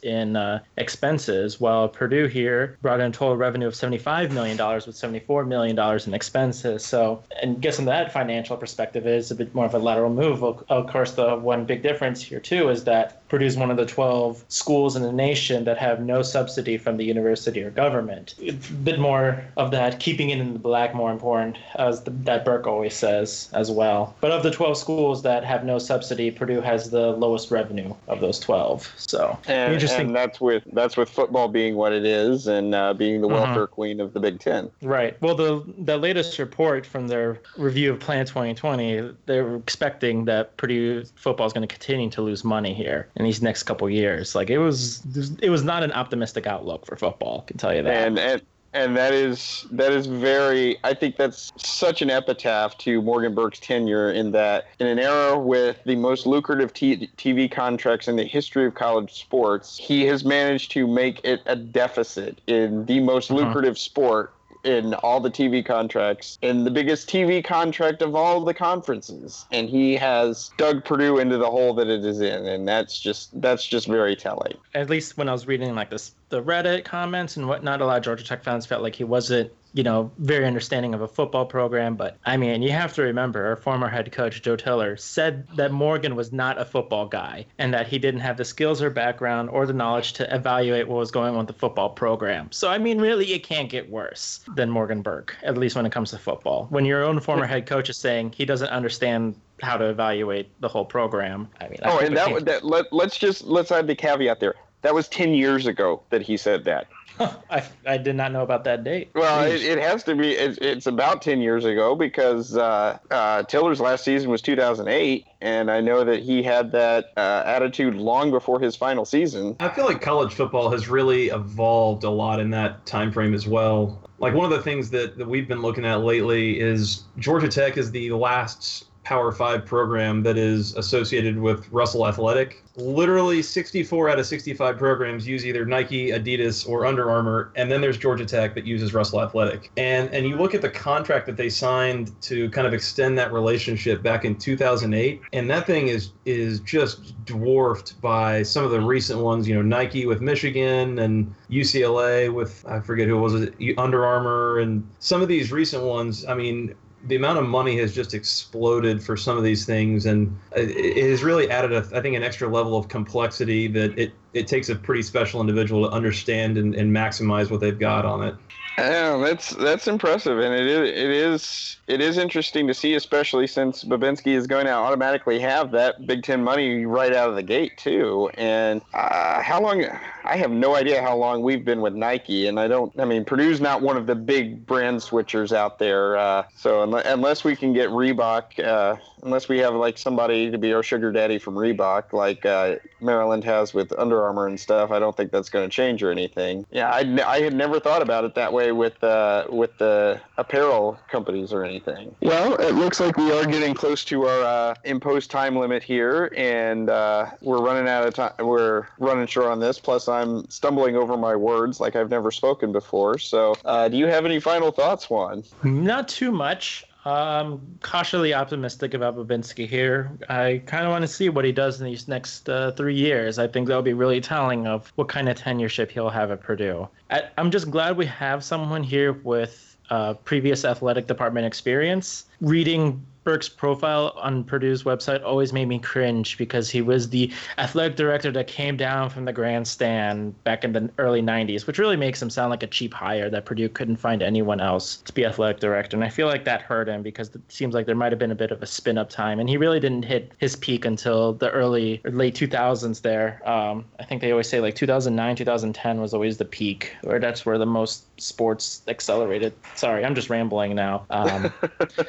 in 0.03 0.35
uh, 0.35 0.59
expenses, 0.77 1.59
while 1.59 1.87
Purdue 1.87 2.27
here 2.27 2.77
brought 2.81 2.99
in 2.99 3.07
a 3.07 3.13
total 3.13 3.37
revenue 3.37 3.67
of 3.67 3.73
$75 3.73 4.31
million 4.31 4.57
with 4.57 4.95
$74 4.95 5.47
million 5.47 5.77
in 6.05 6.13
expenses. 6.13 6.85
So, 6.85 7.23
and 7.41 7.61
guessing 7.61 7.85
that 7.85 8.11
financial 8.11 8.57
perspective 8.57 9.05
is 9.05 9.31
a 9.31 9.35
bit 9.35 9.53
more 9.53 9.65
of 9.65 9.73
a 9.73 9.79
lateral 9.79 10.13
move. 10.13 10.43
Of 10.43 10.87
course, 10.87 11.13
the 11.13 11.35
one 11.35 11.65
big 11.65 11.81
difference 11.81 12.21
here, 12.21 12.39
too, 12.39 12.69
is 12.69 12.83
that 12.85 13.27
Purdue 13.29 13.45
is 13.45 13.57
one 13.57 13.71
of 13.71 13.77
the 13.77 13.85
12 13.85 14.45
schools 14.47 14.95
in 14.95 15.03
the 15.03 15.11
nation 15.11 15.65
that 15.65 15.77
have 15.77 15.99
no 15.99 16.21
subsidy 16.21 16.77
from 16.77 16.95
the 16.95 17.03
university 17.03 17.61
or 17.61 17.69
government. 17.69 18.35
It's 18.39 18.69
a 18.69 18.73
bit 18.73 18.99
more 18.99 19.43
of 19.57 19.71
that, 19.71 19.99
keeping 19.99 20.29
it 20.29 20.39
in 20.39 20.53
the 20.53 20.59
black 20.59 20.95
more 20.95 21.11
important, 21.11 21.57
as 21.75 22.03
the, 22.03 22.11
that 22.11 22.45
Burke 22.45 22.67
always 22.67 22.93
says 22.93 23.49
as 23.53 23.69
well. 23.69 24.15
But 24.21 24.31
of 24.31 24.43
the 24.43 24.51
12 24.51 24.77
schools 24.77 25.23
that 25.23 25.43
have 25.43 25.65
no 25.65 25.77
subsidy, 25.77 26.31
Purdue 26.31 26.61
has 26.61 26.89
the 26.89 27.11
lowest 27.11 27.51
revenue 27.51 27.93
of 28.07 28.21
those 28.21 28.36
12. 28.39 28.93
So 28.97 29.37
and, 29.47 29.73
interesting. 29.73 30.07
And 30.07 30.15
that's 30.15 30.39
with 30.41 30.63
that's 30.73 30.97
with 30.97 31.09
football 31.09 31.47
being 31.47 31.75
what 31.75 31.93
it 31.93 32.05
is 32.05 32.47
and 32.47 32.73
uh, 32.73 32.93
being 32.93 33.21
the 33.21 33.27
welfare 33.27 33.63
uh-huh. 33.63 33.67
queen 33.67 33.99
of 33.99 34.13
the 34.13 34.19
Big 34.19 34.39
Ten. 34.39 34.71
Right. 34.81 35.19
Well, 35.21 35.35
the 35.35 35.63
the 35.77 35.97
latest 35.97 36.39
report 36.39 36.85
from 36.85 37.07
their 37.07 37.39
review 37.57 37.93
of 37.93 37.99
Plan 37.99 38.25
2020, 38.25 39.13
they're 39.25 39.55
expecting 39.55 40.25
that 40.25 40.55
Purdue 40.57 41.03
football 41.15 41.47
is 41.47 41.53
going 41.53 41.67
to 41.67 41.73
continue 41.73 42.09
to 42.09 42.21
lose 42.21 42.43
money 42.43 42.73
here 42.73 43.07
in 43.15 43.25
these 43.25 43.41
next 43.41 43.63
couple 43.63 43.89
years. 43.89 44.35
Like 44.35 44.49
it 44.49 44.57
was, 44.57 45.01
it 45.41 45.49
was 45.49 45.63
not 45.63 45.83
an 45.83 45.91
optimistic 45.91 46.47
outlook 46.47 46.85
for 46.85 46.95
football. 46.95 47.43
I 47.43 47.47
can 47.47 47.57
tell 47.57 47.75
you 47.75 47.83
that. 47.83 48.07
And 48.07 48.19
and 48.19 48.41
and 48.73 48.95
that 48.97 49.13
is 49.13 49.65
that 49.71 49.91
is 49.91 50.07
very 50.07 50.77
i 50.83 50.93
think 50.93 51.15
that's 51.15 51.51
such 51.57 52.01
an 52.01 52.09
epitaph 52.09 52.77
to 52.77 53.01
morgan 53.01 53.33
burke's 53.33 53.59
tenure 53.59 54.11
in 54.11 54.31
that 54.31 54.67
in 54.79 54.87
an 54.87 54.99
era 54.99 55.37
with 55.37 55.77
the 55.85 55.95
most 55.95 56.25
lucrative 56.25 56.73
t- 56.73 57.09
tv 57.17 57.49
contracts 57.49 58.07
in 58.07 58.15
the 58.15 58.23
history 58.23 58.65
of 58.65 58.75
college 58.75 59.13
sports 59.13 59.77
he 59.77 60.05
has 60.05 60.25
managed 60.25 60.71
to 60.71 60.85
make 60.87 61.21
it 61.23 61.41
a 61.45 61.55
deficit 61.55 62.39
in 62.47 62.85
the 62.85 62.99
most 62.99 63.31
uh-huh. 63.31 63.41
lucrative 63.41 63.77
sport 63.77 64.33
in 64.63 64.93
all 64.95 65.19
the 65.19 65.31
TV 65.31 65.65
contracts 65.65 66.37
in 66.41 66.63
the 66.63 66.71
biggest 66.71 67.09
TV 67.09 67.43
contract 67.43 68.01
of 68.01 68.15
all 68.15 68.43
the 68.43 68.53
conferences. 68.53 69.45
And 69.51 69.69
he 69.69 69.95
has 69.95 70.51
dug 70.57 70.83
Purdue 70.85 71.19
into 71.19 71.37
the 71.37 71.49
hole 71.49 71.73
that 71.75 71.87
it 71.87 72.03
is 72.03 72.21
in. 72.21 72.45
And 72.45 72.67
that's 72.67 72.99
just 72.99 73.39
that's 73.41 73.65
just 73.65 73.87
very 73.87 74.15
telling. 74.15 74.53
At 74.73 74.89
least 74.89 75.17
when 75.17 75.29
I 75.29 75.31
was 75.31 75.47
reading 75.47 75.75
like 75.75 75.89
this 75.89 76.13
the 76.29 76.43
Reddit 76.43 76.83
comments 76.83 77.37
and 77.37 77.47
whatnot, 77.47 77.81
a 77.81 77.85
lot 77.85 77.97
of 77.97 78.03
Georgia 78.03 78.23
Tech 78.23 78.43
fans 78.43 78.65
felt 78.65 78.83
like 78.83 78.95
he 78.95 79.03
wasn't 79.03 79.51
you 79.77 79.83
know, 79.83 80.11
very 80.17 80.45
understanding 80.45 80.95
of 80.95 81.01
a 81.01 81.07
football 81.07 81.45
program. 81.45 81.95
But 81.95 82.17
I 82.25 82.35
mean, 82.35 82.63
you 82.63 82.71
have 82.71 82.93
to 82.95 83.03
remember 83.03 83.45
our 83.45 83.55
former 83.55 83.87
head 83.87 84.11
coach, 84.11 84.41
Joe 84.41 84.55
Tiller, 84.55 84.97
said 84.97 85.47
that 85.55 85.71
Morgan 85.71 86.15
was 86.15 86.33
not 86.33 86.59
a 86.59 86.65
football 86.65 87.05
guy 87.05 87.45
and 87.59 87.71
that 87.75 87.87
he 87.87 87.99
didn't 87.99 88.21
have 88.21 88.37
the 88.37 88.43
skills 88.43 88.81
or 88.81 88.89
background 88.89 89.51
or 89.51 89.67
the 89.67 89.73
knowledge 89.73 90.13
to 90.13 90.35
evaluate 90.35 90.87
what 90.87 90.97
was 90.97 91.11
going 91.11 91.33
on 91.33 91.37
with 91.37 91.47
the 91.47 91.53
football 91.53 91.89
program. 91.89 92.51
So, 92.51 92.69
I 92.69 92.79
mean, 92.79 92.99
really, 92.99 93.31
it 93.33 93.43
can't 93.43 93.69
get 93.69 93.87
worse 93.87 94.43
than 94.55 94.71
Morgan 94.71 95.03
Burke, 95.03 95.35
at 95.43 95.57
least 95.57 95.75
when 95.75 95.85
it 95.85 95.91
comes 95.91 96.09
to 96.09 96.17
football. 96.17 96.65
When 96.71 96.83
your 96.83 97.03
own 97.03 97.19
former 97.19 97.45
head 97.45 97.67
coach 97.67 97.89
is 97.89 97.97
saying 97.97 98.33
he 98.35 98.45
doesn't 98.45 98.69
understand 98.69 99.35
how 99.61 99.77
to 99.77 99.85
evaluate 99.85 100.49
the 100.59 100.67
whole 100.67 100.85
program. 100.85 101.47
I 101.61 101.67
mean, 101.67 101.79
oh, 101.83 101.99
and 101.99 102.17
that, 102.17 102.45
that 102.45 102.65
let, 102.65 102.91
let's 102.91 103.17
just 103.17 103.43
let's 103.43 103.71
add 103.71 103.85
the 103.85 103.95
caveat 103.95 104.39
there 104.39 104.55
that 104.81 104.93
was 104.93 105.07
10 105.09 105.33
years 105.33 105.65
ago 105.65 106.01
that 106.09 106.21
he 106.21 106.37
said 106.37 106.63
that. 106.65 106.87
I, 107.49 107.63
I 107.85 107.97
did 107.97 108.15
not 108.15 108.31
know 108.31 108.41
about 108.41 108.63
that 108.65 108.83
date. 108.83 109.09
Well, 109.15 109.45
it, 109.45 109.61
it, 109.63 109.79
has 109.79 110.03
to 110.03 110.15
be. 110.15 110.33
It, 110.33 110.57
it's 110.61 110.85
about 110.85 111.21
ten 111.21 111.41
years 111.41 111.65
ago 111.65 111.95
because 111.95 112.55
uh, 112.55 112.99
uh, 113.09 113.43
Tiller's 113.43 113.79
last 113.79 114.03
season 114.03 114.29
was 114.29 114.41
2008, 114.41 115.25
and 115.41 115.71
I 115.71 115.81
know 115.81 116.03
that 116.03 116.21
he 116.21 116.43
had 116.43 116.71
that 116.73 117.13
uh, 117.17 117.43
attitude 117.45 117.95
long 117.95 118.31
before 118.31 118.59
his 118.59 118.75
final 118.75 119.05
season. 119.05 119.55
I 119.59 119.69
feel 119.69 119.85
like 119.85 120.01
college 120.01 120.33
football 120.33 120.69
has 120.71 120.87
really 120.87 121.27
evolved 121.27 122.03
a 122.03 122.09
lot 122.09 122.39
in 122.39 122.51
that 122.51 122.85
time 122.85 123.11
frame 123.11 123.33
as 123.33 123.47
well. 123.47 124.01
Like 124.19 124.33
one 124.33 124.45
of 124.45 124.51
the 124.51 124.63
things 124.63 124.89
that, 124.91 125.17
that 125.17 125.27
we've 125.27 125.47
been 125.47 125.61
looking 125.61 125.85
at 125.85 126.01
lately 126.01 126.59
is 126.59 127.03
Georgia 127.19 127.47
Tech 127.47 127.77
is 127.77 127.91
the 127.91 128.11
last 128.11 128.85
Power 129.07 129.31
Five 129.31 129.65
program 129.65 130.21
that 130.23 130.37
is 130.37 130.75
associated 130.75 131.39
with 131.39 131.71
Russell 131.71 132.05
Athletic. 132.05 132.61
Literally 132.75 133.41
64 133.41 134.09
out 134.09 134.19
of 134.19 134.25
65 134.25 134.77
programs 134.77 135.25
use 135.25 135.45
either 135.45 135.65
Nike, 135.65 136.09
Adidas, 136.09 136.67
or 136.67 136.85
Under 136.85 137.09
Armour, 137.09 137.53
and 137.55 137.71
then 137.71 137.79
there's 137.79 137.97
Georgia 137.97 138.25
Tech 138.25 138.53
that 138.55 138.65
uses 138.65 138.93
Russell 138.93 139.21
Athletic. 139.21 139.71
And 139.77 140.13
and 140.13 140.27
you 140.27 140.35
look 140.35 140.53
at 140.53 140.61
the 140.61 140.69
contract 140.69 141.25
that 141.27 141.37
they 141.37 141.47
signed 141.47 142.21
to 142.23 142.49
kind 142.49 142.67
of 142.67 142.73
extend 142.73 143.17
that 143.17 143.31
relationship 143.31 144.03
back 144.03 144.25
in 144.25 144.35
2008, 144.35 145.21
and 145.31 145.49
that 145.49 145.65
thing 145.65 145.87
is 145.87 146.11
is 146.25 146.59
just 146.59 147.15
dwarfed 147.23 148.01
by 148.01 148.43
some 148.43 148.65
of 148.65 148.71
the 148.71 148.81
recent 148.81 149.21
ones. 149.21 149.47
You 149.47 149.55
know, 149.55 149.61
Nike 149.61 150.05
with 150.05 150.19
Michigan 150.19 150.99
and 150.99 151.33
UCLA 151.49 152.33
with 152.33 152.65
I 152.67 152.81
forget 152.81 153.07
who 153.07 153.17
was 153.17 153.35
it, 153.35 153.55
Under 153.77 154.05
Armour, 154.05 154.59
and 154.59 154.85
some 154.99 155.21
of 155.21 155.29
these 155.29 155.53
recent 155.53 155.83
ones. 155.83 156.25
I 156.25 156.33
mean, 156.33 156.75
the 157.07 157.15
amount 157.15 157.39
of 157.39 157.45
money 157.45 157.77
has 157.77 157.93
just 157.93 158.13
exploded 158.13 159.01
for 159.01 159.17
some 159.17 159.37
of 159.37 159.43
these 159.43 159.65
things, 159.65 160.05
and 160.05 160.37
it 160.55 161.09
has 161.09 161.23
really 161.23 161.49
added, 161.49 161.73
a, 161.73 161.87
I 161.95 162.01
think, 162.01 162.15
an 162.15 162.23
extra 162.23 162.47
level 162.47 162.77
of 162.77 162.89
complexity 162.89 163.67
that 163.69 163.97
it, 163.97 164.13
it 164.33 164.47
takes 164.47 164.69
a 164.69 164.75
pretty 164.75 165.01
special 165.01 165.41
individual 165.41 165.87
to 165.87 165.95
understand 165.95 166.57
and, 166.57 166.75
and 166.75 166.95
maximize 166.95 167.49
what 167.49 167.61
they've 167.61 167.79
got 167.79 168.05
on 168.05 168.23
it. 168.23 168.35
Yeah, 168.77 169.17
that's 169.17 169.55
that's 169.55 169.87
impressive, 169.87 170.37
and 170.37 170.53
it 170.53 170.67
is 170.67 170.89
it 170.89 171.09
is 171.09 171.77
it 171.87 171.99
is 171.99 172.19
interesting 172.19 172.67
to 172.67 172.75
see, 172.75 172.93
especially 172.93 173.47
since 173.47 173.83
Bobinski 173.83 174.35
is 174.35 174.45
going 174.45 174.65
to 174.65 174.71
automatically 174.71 175.39
have 175.39 175.71
that 175.71 176.05
Big 176.05 176.21
Ten 176.21 176.43
money 176.43 176.85
right 176.85 177.11
out 177.11 177.27
of 177.27 177.35
the 177.35 177.41
gate 177.41 177.75
too. 177.77 178.29
And 178.35 178.83
uh, 178.93 179.41
how 179.41 179.61
long? 179.61 179.83
I 180.27 180.35
have 180.37 180.51
no 180.51 180.75
idea 180.75 181.01
how 181.01 181.15
long 181.15 181.41
we've 181.41 181.63
been 181.63 181.81
with 181.81 181.93
Nike, 181.93 182.47
and 182.47 182.59
I 182.59 182.67
don't. 182.67 182.97
I 182.99 183.05
mean, 183.05 183.23
Purdue's 183.23 183.61
not 183.61 183.81
one 183.81 183.97
of 183.97 184.07
the 184.07 184.15
big 184.15 184.65
brand 184.65 184.99
switchers 184.99 185.55
out 185.55 185.79
there, 185.79 186.17
uh, 186.17 186.43
so 186.55 186.83
unless 186.83 187.43
we 187.43 187.55
can 187.55 187.73
get 187.73 187.89
Reebok. 187.89 188.63
Uh, 188.63 188.97
unless 189.23 189.49
we 189.49 189.57
have 189.59 189.73
like 189.73 189.97
somebody 189.97 190.51
to 190.51 190.57
be 190.57 190.73
our 190.73 190.83
sugar 190.83 191.11
daddy 191.11 191.37
from 191.37 191.55
Reebok, 191.55 192.13
like 192.13 192.45
uh, 192.45 192.75
Maryland 193.01 193.43
has 193.43 193.73
with 193.73 193.91
Under 193.97 194.23
Armour 194.23 194.47
and 194.47 194.59
stuff, 194.59 194.91
I 194.91 194.99
don't 194.99 195.15
think 195.15 195.31
that's 195.31 195.49
going 195.49 195.67
to 195.67 195.73
change 195.73 196.03
or 196.03 196.11
anything. 196.11 196.65
Yeah, 196.71 196.89
I, 196.89 197.01
I 197.25 197.41
had 197.41 197.53
never 197.53 197.79
thought 197.79 198.01
about 198.01 198.23
it 198.25 198.35
that 198.35 198.51
way 198.51 198.71
with 198.71 199.01
uh, 199.03 199.45
with 199.49 199.77
the 199.77 200.19
apparel 200.37 200.99
companies 201.09 201.53
or 201.53 201.63
anything. 201.63 202.15
Well, 202.21 202.55
it 202.55 202.75
looks 202.75 202.99
like 202.99 203.17
we 203.17 203.31
are 203.31 203.45
getting 203.45 203.73
close 203.73 204.03
to 204.05 204.25
our 204.25 204.43
uh, 204.43 204.75
imposed 204.83 205.31
time 205.31 205.55
limit 205.55 205.83
here, 205.83 206.31
and 206.35 206.89
uh, 206.89 207.27
we're 207.41 207.61
running 207.61 207.87
out 207.87 208.07
of 208.07 208.13
time. 208.13 208.33
We're 208.39 208.87
running 208.99 209.27
short 209.27 209.47
on 209.47 209.59
this. 209.59 209.79
Plus, 209.79 210.07
I'm 210.07 210.16
stumbling 210.49 210.95
over 210.95 211.17
my 211.17 211.35
words 211.35 211.79
like 211.79 211.95
I've 211.95 212.09
never 212.09 212.31
spoken 212.31 212.71
before. 212.71 213.17
So, 213.17 213.55
uh, 213.65 213.87
do 213.87 213.97
you 213.97 214.07
have 214.07 214.25
any 214.25 214.39
final 214.39 214.71
thoughts, 214.71 215.09
Juan? 215.09 215.43
Not 215.63 216.07
too 216.07 216.31
much. 216.31 216.85
I'm 217.05 217.61
cautiously 217.81 218.33
optimistic 218.33 218.93
about 218.93 219.15
Bobinski 219.15 219.65
here. 219.67 220.11
I 220.27 220.61
kind 220.65 220.85
of 220.85 220.91
want 220.91 221.03
to 221.03 221.07
see 221.07 221.29
what 221.29 221.45
he 221.45 221.53
does 221.53 221.79
in 221.79 221.85
these 221.85 222.07
next 222.07 222.49
uh, 222.49 222.71
three 222.71 222.95
years. 222.95 223.39
I 223.39 223.47
think 223.47 223.67
that'll 223.67 223.81
be 223.81 223.93
really 223.93 224.19
telling 224.19 224.67
of 224.67 224.91
what 224.95 225.07
kind 225.07 225.29
of 225.29 225.37
tenureship 225.37 225.89
he'll 225.89 226.09
have 226.09 226.31
at 226.31 226.41
Purdue. 226.41 226.87
I, 227.09 227.23
I'm 227.37 227.49
just 227.49 227.71
glad 227.71 227.95
we 227.95 228.05
have 228.07 228.43
someone 228.43 228.83
here 228.83 229.13
with 229.13 229.77
uh, 229.89 230.15
previous 230.15 230.65
athletic 230.65 231.07
department 231.07 231.45
experience. 231.45 232.25
Reading 232.41 233.05
Burke's 233.27 233.49
profile 233.49 234.13
on 234.15 234.45
Purdue's 234.45 234.83
website 234.83 235.21
always 235.21 235.51
made 235.51 235.67
me 235.67 235.79
cringe 235.79 236.37
because 236.37 236.69
he 236.69 236.81
was 236.81 237.09
the 237.09 237.29
athletic 237.57 237.97
director 237.97 238.31
that 238.31 238.47
came 238.47 238.77
down 238.77 239.09
from 239.09 239.25
the 239.25 239.33
grandstand 239.33 240.41
back 240.45 240.63
in 240.63 240.71
the 240.71 240.89
early 240.97 241.21
90s, 241.21 241.67
which 241.67 241.77
really 241.77 241.97
makes 241.97 242.21
him 242.21 242.29
sound 242.29 242.51
like 242.51 242.63
a 242.63 242.67
cheap 242.67 242.93
hire 242.93 243.29
that 243.29 243.43
Purdue 243.43 243.67
couldn't 243.67 243.97
find 243.97 244.23
anyone 244.23 244.61
else 244.61 244.95
to 245.03 245.11
be 245.11 245.25
athletic 245.25 245.59
director. 245.59 245.97
And 245.97 246.05
I 246.05 246.09
feel 246.09 246.27
like 246.27 246.45
that 246.45 246.61
hurt 246.61 246.87
him 246.87 247.01
because 247.01 247.27
it 247.35 247.41
seems 247.49 247.75
like 247.75 247.85
there 247.85 247.95
might 247.95 248.13
have 248.13 248.19
been 248.19 248.31
a 248.31 248.35
bit 248.35 248.51
of 248.51 248.63
a 248.63 248.65
spin 248.65 248.97
up 248.97 249.09
time. 249.09 249.41
And 249.41 249.49
he 249.49 249.57
really 249.57 249.81
didn't 249.81 250.03
hit 250.03 250.31
his 250.37 250.55
peak 250.55 250.85
until 250.85 251.33
the 251.33 251.51
early 251.51 251.99
or 252.05 252.11
late 252.11 252.33
2000s 252.33 253.01
there. 253.01 253.41
Um, 253.43 253.83
I 253.99 254.05
think 254.05 254.21
they 254.21 254.31
always 254.31 254.47
say 254.47 254.61
like 254.61 254.75
2009, 254.75 255.35
2010 255.35 255.99
was 255.99 256.13
always 256.13 256.37
the 256.37 256.45
peak, 256.45 256.95
or 257.03 257.19
that's 257.19 257.45
where 257.45 257.57
the 257.57 257.65
most 257.65 258.05
sports 258.21 258.83
accelerated. 258.87 259.51
Sorry, 259.75 260.05
I'm 260.05 260.15
just 260.15 260.29
rambling 260.29 260.75
now. 260.75 261.05
Um, 261.09 261.51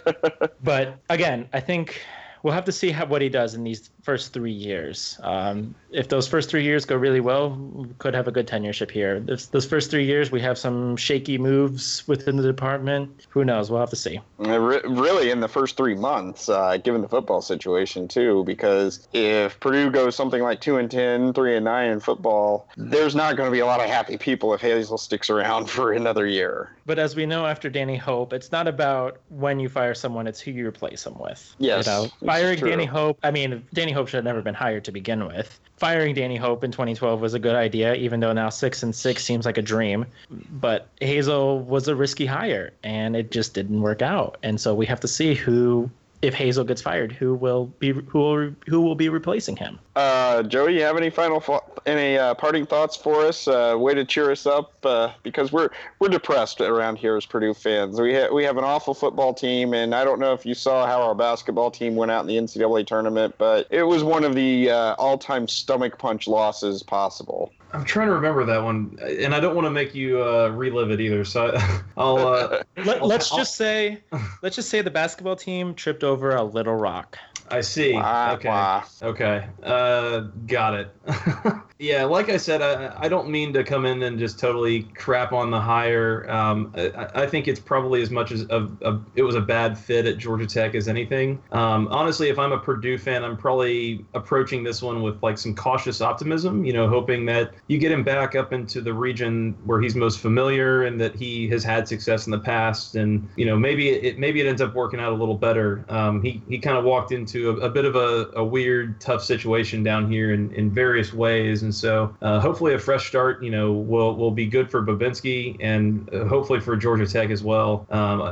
but 0.63 0.97
again, 1.09 1.49
I 1.53 1.61
think 1.61 2.01
we'll 2.49 2.55
have 2.55 2.65
to 2.65 2.73
see 2.73 2.91
how, 2.91 3.05
what 3.05 3.21
he 3.21 3.29
does 3.29 3.55
in 3.55 3.63
these 3.63 3.91
first 4.01 4.33
three 4.33 4.51
years. 4.53 5.21
Um, 5.23 5.75
if 5.91 6.09
those 6.09 6.27
first 6.27 6.49
three 6.49 6.65
years 6.65 6.87
go 6.87 6.97
really 6.97 7.21
well, 7.21 7.51
we 7.51 7.89
could 7.99 8.15
have 8.15 8.27
a 8.27 8.33
good 8.33 8.49
tenureship 8.49 8.91
here. 8.91 9.21
Those 9.21 9.67
first 9.67 9.91
three 9.91 10.07
years, 10.07 10.31
we 10.31 10.41
have 10.41 10.57
some 10.57 10.97
shaky 10.97 11.37
moves 11.37 12.09
within 12.09 12.39
the 12.39 12.43
department. 12.43 13.27
Who 13.29 13.45
knows? 13.45 13.71
We'll 13.71 13.81
have 13.81 13.91
to 13.91 13.97
see. 13.97 14.19
Really, 14.39 15.31
in 15.31 15.41
the 15.41 15.49
first 15.49 15.77
three 15.77 15.95
months, 15.95 16.49
uh, 16.49 16.79
given 16.79 17.03
the 17.03 17.09
football 17.09 17.43
situation 17.43 18.09
too, 18.09 18.45
because 18.45 19.07
if 19.13 19.61
Purdue 19.61 19.91
goes 19.91 20.17
something 20.17 20.43
like 20.43 20.63
two 20.63 20.79
and 20.79 20.91
10, 20.91 21.35
3 21.35 21.57
and 21.57 21.65
nine 21.67 21.91
in 21.91 22.01
football, 22.01 22.67
there's 22.79 23.15
not 23.15 23.37
going 23.37 23.47
to 23.47 23.53
be 23.53 23.61
a 23.61 23.67
lot 23.67 23.81
of 23.81 23.89
happy 23.89 24.17
people 24.17 24.55
if 24.55 24.63
Hazell 24.63 24.99
sticks 24.99 25.29
around 25.29 25.69
for 25.77 25.93
another 25.93 26.27
year. 26.27 26.75
But 26.87 26.99
as 26.99 27.15
we 27.15 27.27
know 27.27 27.45
after 27.45 27.69
Danny 27.69 27.99
Hope, 27.99 28.33
it's 28.33 28.51
not 28.51 28.67
about 28.67 29.21
when 29.29 29.61
you 29.61 29.69
fire 29.69 29.93
someone; 29.93 30.27
it's 30.27 30.41
who 30.41 30.51
you 30.51 30.67
replace 30.67 31.05
them 31.05 31.19
with. 31.19 31.55
Yes. 31.59 31.87
You 31.87 31.93
know, 31.93 32.09
firing 32.41 32.61
Danny 32.61 32.85
Hope. 32.85 33.19
I 33.23 33.31
mean, 33.31 33.65
Danny 33.73 33.93
Hope 33.93 34.09
should 34.09 34.17
have 34.17 34.25
never 34.25 34.43
been 34.43 34.55
hired 34.55 34.85
to 34.85 34.93
begin 34.93 35.27
with. 35.27 35.59
Firing 35.77 36.15
Danny 36.15 36.37
Hope 36.37 36.65
in 36.65 36.73
2012 36.73 37.21
was 37.21 37.35
a 37.35 37.39
good 37.39 37.55
idea, 37.55 37.95
even 37.95 38.21
though 38.21 38.33
now 38.33 38.49
six 38.49 38.83
and 38.83 38.95
six 38.95 39.25
seems 39.25 39.47
like 39.47 39.59
a 39.59 39.63
dream. 39.63 40.07
But 40.31 40.89
Hazell 41.01 41.65
was 41.65 41.89
a 41.89 41.95
risky 41.95 42.27
hire, 42.27 42.73
and 42.83 43.17
it 43.17 43.31
just 43.31 43.55
didn't 43.55 43.81
work 43.81 44.03
out. 44.03 44.39
And 44.43 44.61
so 44.61 44.75
we 44.75 44.87
have 44.87 45.01
to 45.01 45.09
see 45.09 45.35
who 45.35 45.91
if 46.21 46.35
Hazell 46.35 46.67
gets 46.67 46.83
fired, 46.83 47.13
who 47.13 47.35
will 47.35 47.67
be 47.79 47.93
who 47.93 48.19
will 48.19 48.55
who 48.67 48.81
will 48.81 48.95
be 48.95 49.09
replacing 49.09 49.57
him? 49.57 49.79
Uh, 49.95 50.43
Joey, 50.43 50.77
you 50.77 50.83
have 50.83 50.97
any 50.97 51.11
final 51.11 51.43
any 51.87 52.19
uh, 52.19 52.35
parting 52.35 52.67
thoughts 52.67 52.97
for 52.97 53.25
us? 53.25 53.47
Uh, 53.47 53.77
way 53.79 53.95
to 53.95 54.05
cheer 54.05 54.31
us 54.31 54.45
up 54.47 54.73
uh, 54.85 55.13
because 55.23 55.53
we're 55.53 55.71
we're 56.01 56.09
depressed 56.09 56.61
around 56.61 56.97
here 56.97 57.17
as 57.17 57.25
Purdue 57.25 57.55
fans. 57.55 58.01
We 58.01 58.15
ha- 58.15 58.33
we 58.33 58.43
have 58.45 58.57
an 58.57 58.65
awful 58.65 58.95
football 58.95 59.33
team, 59.33 59.75
and 59.75 59.95
I 59.95 60.05
don't 60.05 60.19
know 60.19 60.33
if 60.33 60.45
you 60.45 60.55
saw 60.55 60.87
how 60.87 61.03
our 61.03 61.15
basketball 61.15 61.71
team 61.71 61.95
went 61.95 62.11
out 62.11 62.23
in 62.23 62.27
the 62.27 62.37
NCAA 62.37 62.87
tournament, 62.87 63.37
but 63.39 63.69
it 63.71 63.85
was 63.85 64.03
one 64.03 64.25
of 64.25 64.35
the 64.35 64.71
uh, 64.71 64.95
all-time 64.95 65.47
stomach 65.47 65.99
punch 65.99 66.27
losses 66.27 66.83
possible. 66.83 67.53
I'm 67.73 67.85
trying 67.85 68.09
to 68.09 68.15
remember 68.15 68.45
that 68.47 68.63
one, 68.63 68.99
and 69.03 69.35
I 69.35 69.41
don't 69.41 69.55
want 69.55 69.67
to 69.67 69.71
make 69.71 69.95
you 69.95 70.23
uh, 70.23 70.49
relive 70.49 70.91
it 70.91 71.01
either. 71.01 71.25
So 71.25 71.57
I'll. 71.97 72.19
Uh, 72.19 72.63
Let, 72.85 73.03
us 73.03 73.31
just 73.31 73.57
say, 73.57 74.03
let's 74.43 74.57
just 74.57 74.71
say 74.71 74.81
the 74.81 74.91
basketball 74.91 75.37
team 75.37 75.75
tripped 75.75 76.05
over 76.05 76.35
a 76.35 76.43
little 76.43 76.75
rock. 76.75 77.19
I 77.51 77.61
see. 77.61 77.93
Wah, 77.93 78.33
okay. 78.35 78.49
Wah. 78.49 78.85
Okay. 79.03 79.47
Uh, 79.63 80.21
got 80.47 80.75
it. 80.75 80.95
yeah, 81.79 82.05
like 82.05 82.29
I 82.29 82.39
said, 82.39 82.61
I, 82.61 82.93
I 82.99 83.09
don't 83.09 83.29
mean 83.29 83.53
to 83.53 83.63
come 83.63 83.87
in 83.87 84.03
and 84.03 84.19
just 84.19 84.37
totally 84.37 84.83
crap 84.83 85.33
on 85.33 85.53
the 85.53 85.61
hire. 85.61 86.29
Um, 86.29 86.73
I, 86.77 87.23
I 87.23 87.27
think 87.27 87.47
it's 87.47 87.61
probably 87.61 88.03
as 88.03 88.11
much 88.11 88.33
as 88.33 88.43
a, 88.51 88.69
a, 88.83 89.01
it 89.15 89.23
was 89.23 89.37
a 89.37 89.41
bad 89.41 89.79
fit 89.79 90.05
at 90.05 90.19
Georgia 90.19 90.47
Tech 90.47 90.75
as 90.75 90.89
anything. 90.89 91.41
Um, 91.53 91.87
honestly, 91.89 92.31
if 92.31 92.39
I'm 92.39 92.51
a 92.51 92.59
Purdue 92.59 92.99
fan, 92.99 93.23
I'm 93.23 93.37
probably 93.37 94.05
approaching 94.15 94.65
this 94.65 94.83
one 94.83 95.03
with 95.03 95.23
like 95.23 95.39
some 95.39 95.55
cautious 95.55 96.01
optimism. 96.01 96.65
You 96.65 96.73
know, 96.73 96.89
hoping 96.89 97.25
that 97.27 97.55
you 97.69 97.79
get 97.79 97.93
him 97.93 98.03
back 98.03 98.35
up 98.35 98.53
into 98.53 98.81
the 98.81 98.93
region 98.93 99.57
where 99.65 99.81
he's 99.81 99.95
most 99.95 100.19
familiar 100.19 100.83
and 100.83 101.01
that 101.01 101.15
he 101.15 101.49
has 101.51 101.63
had 101.63 101.87
success 101.87 102.27
in 102.27 102.33
the 102.33 102.41
past, 102.41 102.97
and 102.97 103.29
you 103.37 103.47
know 103.47 103.57
maybe 103.57 103.91
it 103.91 104.19
maybe 104.19 104.41
it 104.41 104.49
ends 104.49 104.61
up 104.61 104.75
working 104.75 104.99
out 104.99 105.13
a 105.13 105.17
little 105.17 105.37
better. 105.37 105.85
Um, 105.89 106.23
he 106.23 106.43
he 106.49 106.59
kind 106.59 106.77
of 106.77 106.85
walked 106.85 107.13
into 107.13 107.51
a, 107.51 107.67
a 107.67 107.71
bit 107.71 107.85
of 107.85 107.95
a, 107.95 108.31
a, 108.35 108.45
weird, 108.45 109.01
tough 109.01 109.23
situation 109.23 109.85
down 109.85 110.11
here 110.11 110.33
in, 110.33 110.53
in 110.55 110.71
various 110.71 111.13
ways, 111.13 111.63
and 111.69 111.75
so 111.75 112.17
uh, 112.23 112.41
hopefully 112.41 112.73
a 112.73 112.79
fresh 112.79 113.09
start, 113.09 113.43
you 113.43 113.51
know, 113.51 113.73
will 113.73 114.17
will 114.17 114.31
be 114.31 114.47
good 114.47 114.71
for 114.71 114.83
Bobinski 114.83 115.55
and 115.61 116.09
uh, 116.15 116.25
hopefully 116.25 116.61
for 116.61 116.79
Georgia 116.79 117.07
Tech 117.07 117.29
as 117.29 117.43
well. 117.43 117.87
Um, 117.91 118.23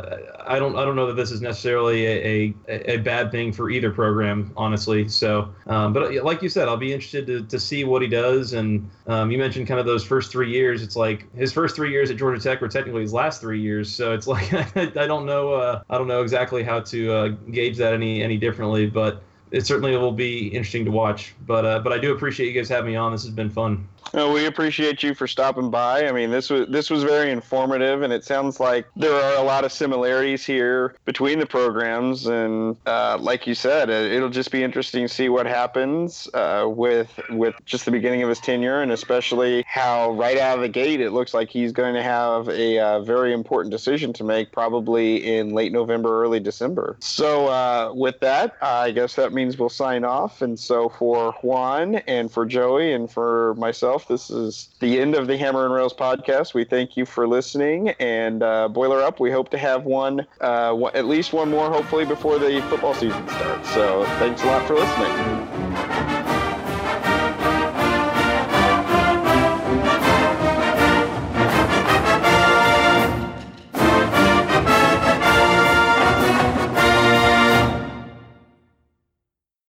I 0.47 0.59
don't 0.59 0.75
I 0.75 0.87
don't 0.87 0.97
know 0.97 1.07
that 1.07 1.17
this 1.17 1.31
is 1.31 1.43
necessarily 1.43 2.07
a, 2.07 2.55
a, 2.67 2.93
a 2.93 2.97
bad 2.97 3.31
thing 3.31 3.53
for 3.53 3.69
either 3.69 3.91
program, 3.91 4.55
honestly. 4.57 5.07
So, 5.09 5.53
um, 5.67 5.93
but 5.93 6.17
uh, 6.17 6.25
like 6.25 6.41
you 6.41 6.49
said, 6.49 6.67
I'll 6.67 6.79
be 6.79 6.95
interested 6.95 7.27
to, 7.27 7.43
to 7.43 7.61
see 7.61 7.85
what 7.85 8.01
he 8.01 8.09
does. 8.09 8.55
And 8.55 8.89
um, 9.07 9.31
you 9.31 9.37
mentioned 9.37 9.67
kind 9.67 9.79
of 9.79 9.85
those 9.85 10.03
first 10.03 10.33
three 10.33 10.51
years. 10.51 10.83
It's 10.83 10.97
like 10.97 11.31
his 11.37 11.53
first 11.53 11.77
three 11.77 11.91
years 11.91 12.11
at 12.11 12.17
Georgia 12.17 12.43
Tech 12.43 12.63
were 12.63 12.69
technically 12.69 13.03
his 13.03 13.13
last 13.13 13.43
three 13.43 13.61
years. 13.61 13.93
So 13.95 14.15
it's 14.15 14.27
like 14.35 14.51
I 14.75 15.07
don't 15.07 15.27
know 15.27 15.53
uh, 15.53 15.83
I 15.91 15.99
don't 15.99 16.09
know 16.09 16.23
exactly 16.23 16.63
how 16.63 16.81
to 16.81 17.13
uh, 17.13 17.29
gauge 17.51 17.77
that 17.77 17.93
any 17.93 18.23
any 18.23 18.39
differently, 18.39 18.87
but 18.87 19.23
it 19.51 19.67
certainly 19.67 19.97
will 19.97 20.13
be 20.13 20.49
interesting 20.49 20.85
to 20.85 20.91
watch. 20.91 21.35
But 21.47 21.65
uh, 21.65 21.79
but 21.81 21.93
I 21.93 21.99
do 21.99 22.13
appreciate 22.13 22.49
you 22.49 22.53
guys 22.53 22.69
having 22.69 22.91
me 22.93 22.97
on. 22.97 23.13
This 23.13 23.23
has 23.23 23.33
been 23.33 23.51
fun. 23.51 23.89
No, 24.17 24.33
we 24.33 24.47
appreciate 24.47 25.03
you 25.03 25.13
for 25.13 25.27
stopping 25.27 25.71
by. 25.71 26.09
I 26.09 26.13
mean, 26.13 26.31
this 26.31 26.49
was 26.49 26.69
this 26.69 26.89
was 26.89 27.03
very 27.03 27.31
informative, 27.31 28.01
and 28.01 28.15
it 28.15 28.25
sounds 28.25 28.59
like 28.59 28.87
there 28.97 29.13
are 29.13 29.37
a 29.37 29.43
lot 29.43 29.67
of 29.67 29.73
similarities 29.73 30.43
here 30.43 30.95
between 31.05 31.39
the 31.39 31.45
programs. 31.45 32.27
And 32.27 32.79
uh, 32.87 33.19
like 33.21 33.47
you 33.47 33.55
said, 33.55 33.91
it'll 33.91 34.31
just 34.31 34.51
be 34.51 34.63
interesting 34.63 35.07
to 35.07 35.13
see 35.13 35.29
what 35.29 35.45
happens 35.45 36.31
uh, 36.33 36.65
with 36.67 37.21
with 37.29 37.55
just 37.67 37.85
the 37.85 37.91
beginning 37.91 38.23
of 38.23 38.31
his 38.31 38.41
tenure, 38.41 38.81
and 38.81 38.91
especially 38.91 39.63
how 39.67 40.13
right 40.13 40.39
out 40.39 40.57
of 40.57 40.63
the 40.63 40.69
gate 40.71 41.03
it 41.03 41.11
looks 41.11 41.35
like 41.35 41.51
he's 41.51 41.73
going 41.73 41.93
to 41.93 42.03
have 42.03 42.49
a 42.49 42.79
uh, 42.79 43.01
very 43.01 43.35
important 43.35 43.71
decision 43.71 44.15
to 44.15 44.25
make, 44.25 44.51
probably 44.51 45.37
in 45.37 45.51
late 45.51 45.73
November, 45.73 46.23
early 46.23 46.41
December. 46.41 46.97
So 47.01 47.49
uh, 47.49 47.93
with 47.95 48.19
that, 48.21 48.57
I 48.63 48.93
guess 48.93 49.15
that 49.17 49.35
means 49.35 49.59
we'll 49.59 49.69
sign 49.69 50.05
off. 50.05 50.41
And 50.41 50.59
so 50.59 50.89
for 50.89 51.33
Juan 51.43 51.97
and 52.07 52.33
for 52.33 52.47
Joey 52.47 52.95
and 52.95 53.11
for 53.11 53.55
myself, 53.57 54.06
this 54.09 54.31
is 54.31 54.69
the 54.81 55.01
end 55.01 55.15
of 55.15 55.27
the 55.27 55.37
Hammer 55.37 55.65
and 55.65 55.75
Rails 55.75 55.95
podcast. 55.95 56.55
We 56.55 56.65
thank 56.65 56.97
you 56.97 57.05
for 57.05 57.27
listening. 57.27 57.91
And 58.01 58.43
uh, 58.43 58.69
Boiler 58.69 59.03
Up, 59.03 59.21
we 59.21 59.31
hope 59.31 59.51
to 59.51 59.59
have 59.59 59.85
one, 59.85 60.27
uh, 60.41 60.87
at 60.95 61.07
least 61.07 61.33
one 61.33 61.51
more, 61.51 61.71
hopefully, 61.71 62.05
before 62.05 62.39
the 62.39 62.61
football 62.69 62.95
season 62.95 63.29
starts. 63.29 63.73
So 63.75 64.05
thanks 64.19 64.43
a 64.43 64.47
lot 64.47 64.67
for 64.67 64.75
listening. 64.75 65.66